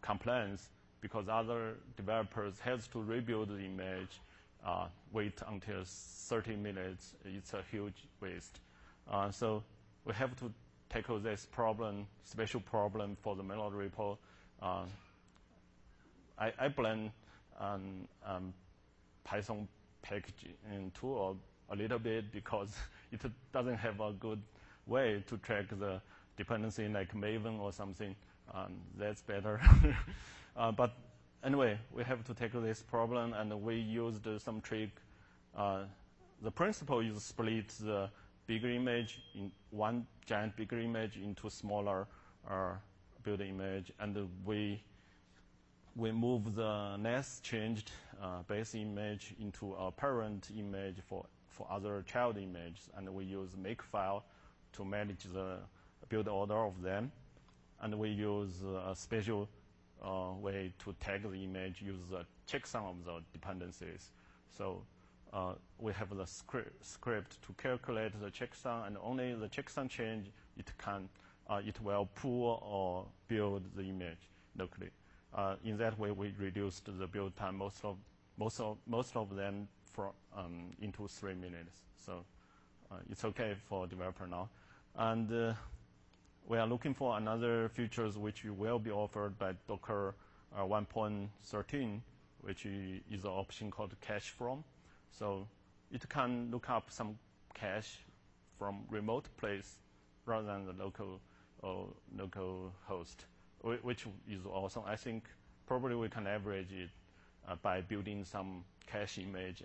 [0.00, 0.68] complaints
[1.00, 4.20] because other developers have to rebuild the image,
[4.64, 7.14] uh, wait until 30 minutes.
[7.24, 8.60] It's a huge waste.
[9.10, 9.62] Uh, so
[10.04, 10.52] we have to
[10.88, 14.16] tackle this problem, special problem for the mono repo.
[14.62, 14.84] Uh,
[16.38, 17.10] I, I blame
[17.58, 18.52] um, um,
[19.24, 19.68] Python
[20.02, 21.36] packaging tool
[21.70, 22.76] a little bit because
[23.12, 23.20] it
[23.52, 24.40] doesn't have a good
[24.86, 26.00] way to track the
[26.36, 28.14] dependency like Maven or something.
[28.54, 29.60] Um, that's better.
[30.56, 30.94] uh, but
[31.44, 34.90] anyway, we have to tackle this problem, and we used some trick.
[35.56, 35.84] Uh,
[36.42, 38.08] the principle is split the
[38.46, 42.06] bigger image in one giant bigger image into smaller
[42.48, 42.74] uh,
[43.24, 44.80] build image, and we
[45.96, 47.90] we move the next changed
[48.22, 53.50] uh, base image into a parent image for for other child images, and we use
[53.56, 54.22] makefile
[54.74, 55.56] to manage the
[56.10, 57.10] build order of them.
[57.80, 59.48] And we use a special
[60.04, 64.10] uh, way to tag the image, use the checksum of the dependencies.
[64.56, 64.82] So
[65.32, 70.26] uh, we have the script, script to calculate the checksum, and only the checksum change,
[70.58, 71.08] it can,
[71.48, 74.28] uh, it will pull or build the image
[74.58, 74.90] locally.
[75.36, 77.56] Uh, in that way, we reduced the build time.
[77.58, 77.96] Most of
[78.38, 81.82] most of most of them for, um, into three minutes.
[82.04, 82.24] So
[82.90, 84.48] uh, it's okay for developer now.
[84.96, 85.52] And uh,
[86.46, 90.14] we are looking for another features which will be offered by Docker
[90.56, 92.00] uh, 1.13,
[92.40, 94.64] which is an option called cache from.
[95.10, 95.46] So
[95.92, 97.18] it can look up some
[97.54, 97.98] cache
[98.58, 99.76] from remote place
[100.24, 101.20] rather than the local
[101.62, 103.24] or local host,
[103.82, 104.82] which is awesome.
[104.86, 105.24] I think
[105.66, 106.90] probably we can average it
[107.48, 109.62] uh, by building some cache image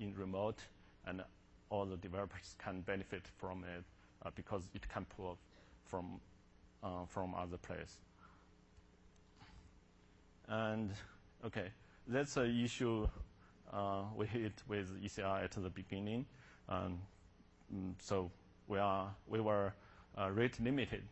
[0.00, 0.58] in remote,
[1.06, 1.22] and
[1.70, 3.84] all the developers can benefit from it
[4.24, 5.38] uh, because it can pull
[5.84, 6.20] from
[6.82, 7.98] uh, from other place.
[10.48, 10.90] And
[11.44, 11.68] okay,
[12.06, 13.06] that's an issue
[13.72, 16.24] uh, we hit with ECR at the beginning.
[16.68, 16.98] Um,
[18.00, 18.30] so
[18.66, 19.72] we are we were
[20.16, 21.02] uh, rate limited,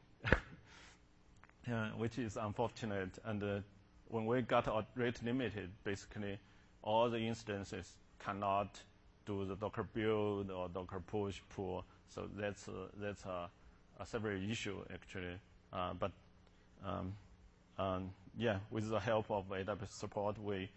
[1.97, 3.19] which is unfortunate.
[3.25, 3.61] And uh,
[4.09, 6.39] when we got rate limited, basically
[6.83, 8.81] all the instances cannot
[9.27, 11.85] do the Docker build or Docker push pull.
[12.09, 13.49] So that's a, that's a,
[14.01, 15.39] a several issue actually.
[15.73, 16.13] Uh, but
[16.85, 17.15] um,
[17.79, 20.71] um, yeah, with the help of AWS support, we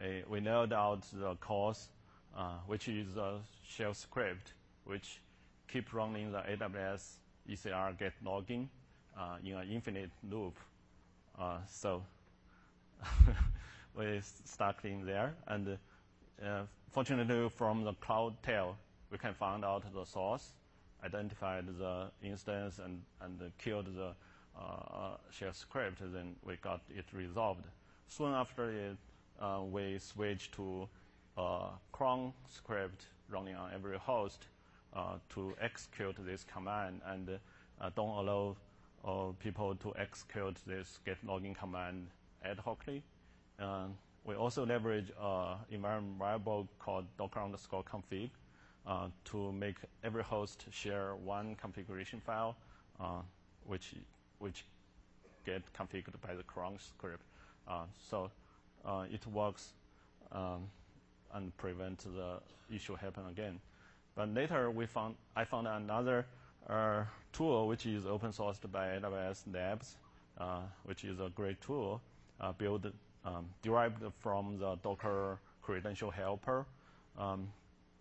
[0.00, 1.88] uh, we nailed out the cause,
[2.36, 4.52] uh, which is a shell script
[4.84, 5.20] which
[5.66, 7.16] keep running the AWS
[7.50, 8.66] ECR get login uh,
[9.44, 10.56] in an infinite loop.
[11.38, 12.02] Uh, so
[13.96, 15.78] we stuck in there and
[16.44, 18.74] uh, fortunately, from the CloudTrail,
[19.10, 20.52] we can find out the source,
[21.04, 24.14] identified the instance, and, and killed the
[24.58, 26.00] uh, shell script.
[26.00, 27.64] Then we got it resolved.
[28.08, 28.96] soon after it,
[29.40, 30.88] uh, we switched to
[31.36, 34.46] uh, cron script running on every host
[34.94, 37.38] uh, to execute this command and
[37.80, 38.56] uh, don't allow
[39.04, 42.08] uh, people to execute this get login command
[42.44, 43.02] ad hocly.
[44.24, 48.30] we also leverage an environment variable called docker underscore config
[49.24, 52.56] to make every host share one configuration file,
[53.66, 53.94] which
[54.38, 54.64] which
[55.48, 57.24] get configured by the cron script.
[57.66, 58.30] Uh, so
[58.84, 59.72] uh, it works
[60.32, 60.68] um,
[61.34, 62.40] and prevent the
[62.74, 63.58] issue happen again.
[64.14, 66.26] But later we found I found another
[66.68, 69.96] uh, tool which is open sourced by AWS Labs,
[70.38, 72.00] uh, which is a great tool
[72.40, 72.86] uh, built
[73.24, 76.66] um, derived from the Docker credential helper.
[77.18, 77.48] Um,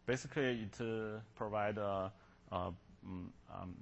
[0.05, 2.12] basically, it uh, provides mm,
[3.03, 3.76] um,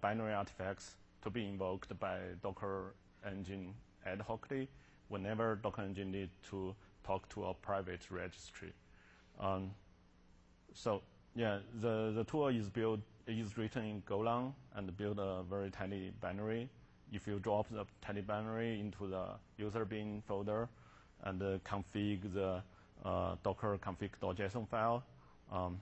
[0.00, 2.94] binary artifacts to be invoked by Docker
[3.26, 3.74] engine
[4.06, 4.68] ad hocly
[5.08, 8.72] whenever Docker engine needs to talk to a private registry.
[9.38, 9.70] Um,
[10.72, 11.02] so
[11.34, 13.00] yeah, the, the tool is built
[13.38, 16.68] is written in Golang and build a very tiny binary.
[17.12, 19.24] If you drop the tiny binary into the
[19.56, 20.68] user bin folder
[21.24, 22.62] and uh, config the
[23.04, 25.02] uh, docker config.json file
[25.52, 25.80] um,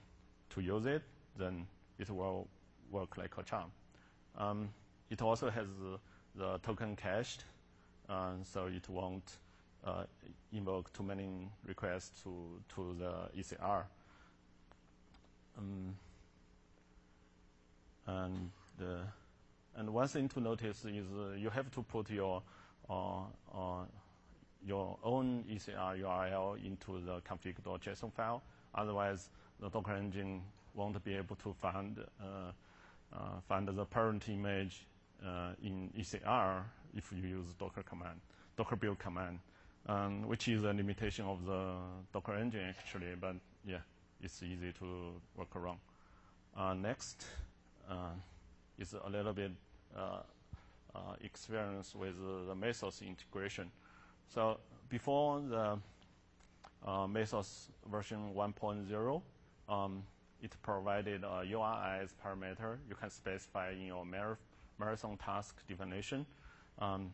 [0.51, 1.03] to use it,
[1.37, 1.65] then
[1.97, 2.47] it will
[2.91, 3.71] work like a charm.
[4.37, 4.69] Um,
[5.09, 5.99] it also has the,
[6.35, 7.43] the token cached,
[8.09, 9.37] uh, so it won't
[9.85, 10.03] uh,
[10.51, 12.31] invoke too many requests to,
[12.75, 13.83] to the ECR.
[15.57, 15.95] Um,
[18.09, 18.51] and,
[18.81, 19.03] uh,
[19.75, 22.41] and one thing to notice is uh, you have to put your,
[22.89, 23.21] uh,
[23.53, 23.85] uh,
[24.65, 28.41] your own ECR URL into the config.json file.
[28.75, 29.29] Otherwise,
[29.59, 30.41] the Docker engine
[30.73, 31.97] won't be able to find,
[33.47, 34.85] find the parent image
[35.25, 36.63] uh, in ECR
[36.95, 38.19] if you use Docker command,
[38.57, 39.39] Docker build command,
[39.87, 41.73] um, which is a limitation of the
[42.13, 43.35] Docker engine actually, but
[43.65, 43.79] yeah,
[44.21, 45.79] it's easy to work around.
[46.55, 47.48] Uh, next uh,
[48.77, 49.51] is a little bit
[49.95, 50.21] uh,
[50.95, 52.15] uh, experience with
[52.47, 53.71] the Mesos integration.
[54.27, 54.59] So
[54.89, 55.79] before the
[56.85, 59.21] uh, Mesos version 1.0,
[59.67, 60.03] um,
[60.41, 64.05] it provided a URIs parameter you can specify in your
[64.79, 66.25] marathon task definition.
[66.79, 67.11] Um,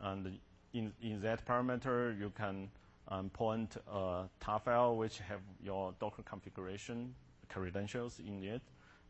[0.00, 0.38] and
[0.72, 2.68] in, in that parameter, you can
[3.08, 7.14] um, point a tar file which have your Docker configuration
[7.48, 8.62] credentials in it.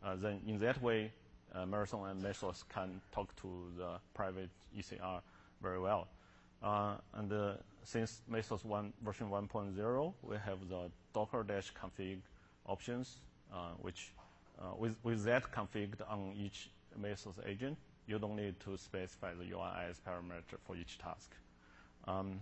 [0.05, 1.11] Uh, then in that way,
[1.55, 5.21] uh, Marathon and Mesos can talk to the private ECR
[5.63, 6.09] very well.
[6.63, 7.33] Uh, and
[7.85, 12.19] since Mesos 1, version 1.0, we have the docker-config
[12.67, 13.19] options,
[13.81, 14.13] which
[14.79, 17.77] with, with that configured on each Mesos agent,
[18.07, 21.31] you don't need to specify the URIs parameter for each task.
[22.07, 22.41] Um,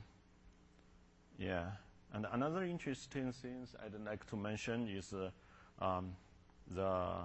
[1.38, 1.66] yeah,
[2.12, 5.30] and another interesting thing I'd like to mention is uh,
[5.84, 6.12] um,
[6.70, 7.18] the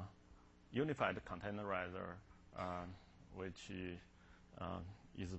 [0.71, 2.15] unified containerizer,
[2.57, 2.61] uh,
[3.35, 3.71] which
[4.59, 4.65] uh,
[5.17, 5.29] is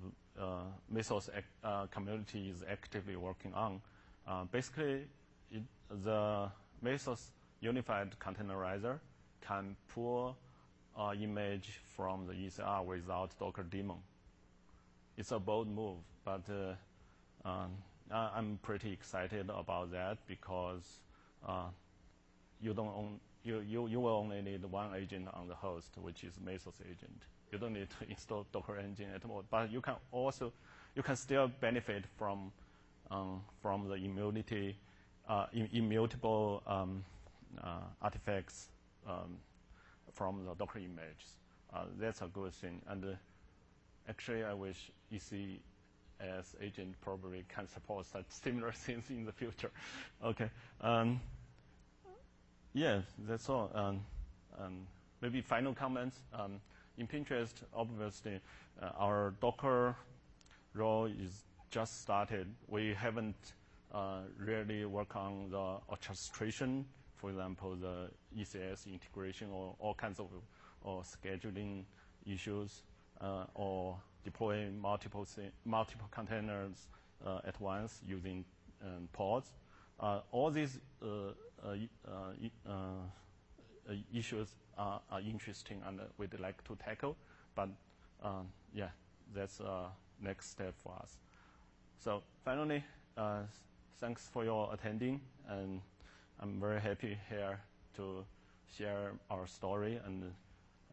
[0.40, 0.44] uh,
[0.92, 1.28] Mesos
[1.64, 3.80] uh, community is actively working on.
[4.52, 5.04] Basically,
[5.50, 5.62] it,
[6.04, 6.50] the
[6.84, 8.98] Mesos unified containerizer
[9.40, 10.36] can pull
[10.96, 13.98] uh, image from the ECR without Docker daemon.
[15.16, 17.70] It's a bold move, but uh, um,
[18.10, 21.00] I'm pretty excited about that because
[21.46, 21.66] uh,
[22.60, 26.22] you don't own, you, you, you will only need one agent on the host, which
[26.22, 27.22] is Mesos agent.
[27.50, 30.52] You don't need to install Docker engine at all, but you can also,
[30.94, 32.52] you can still benefit from,
[33.10, 34.76] um, from the immunity,
[35.28, 37.02] uh, immutable um,
[37.62, 38.68] uh, artifacts
[39.08, 39.38] um,
[40.12, 41.36] from the Docker images.
[41.72, 42.82] Uh, that's a good thing.
[42.86, 43.08] And uh,
[44.08, 49.70] actually, I wish ECS agent probably can support such similar things in the future.
[50.22, 50.50] okay.
[52.72, 53.70] Yeah, that's all.
[53.74, 54.00] Um,
[54.58, 54.86] um,
[55.20, 56.18] maybe final comments.
[56.32, 56.60] Um,
[56.96, 58.40] in Pinterest, obviously,
[58.82, 59.96] uh, our Docker
[60.74, 62.46] role is just started.
[62.66, 63.54] We haven't
[63.92, 66.84] uh, really worked on the orchestration
[67.18, 68.08] for example, the
[68.38, 70.28] ECS integration or all kinds of
[70.82, 71.84] or scheduling
[72.24, 72.82] issues
[73.20, 75.26] uh, or deploying multiple
[75.64, 76.88] multiple containers
[77.26, 78.44] uh, at once using
[78.82, 79.52] um, pods.
[79.98, 81.32] Uh, all these uh,
[84.14, 87.16] issues are, are, interesting and we'd like to tackle.
[87.54, 87.70] But
[88.22, 88.90] um, yeah,
[89.34, 89.88] that's uh,
[90.20, 91.16] next step for us.
[91.98, 92.84] So finally,
[94.00, 95.80] thanks for your attending and.
[96.40, 97.58] I'm very happy here
[97.96, 98.24] to
[98.76, 100.22] share our story and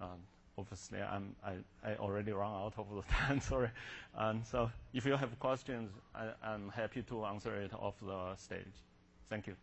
[0.01, 0.19] um,
[0.57, 1.53] obviously I'm, I,
[1.87, 3.69] I already run out of the time, sorry.
[4.15, 8.83] And so if you have questions, I, I'm happy to answer it off the stage.
[9.29, 9.55] Thank you.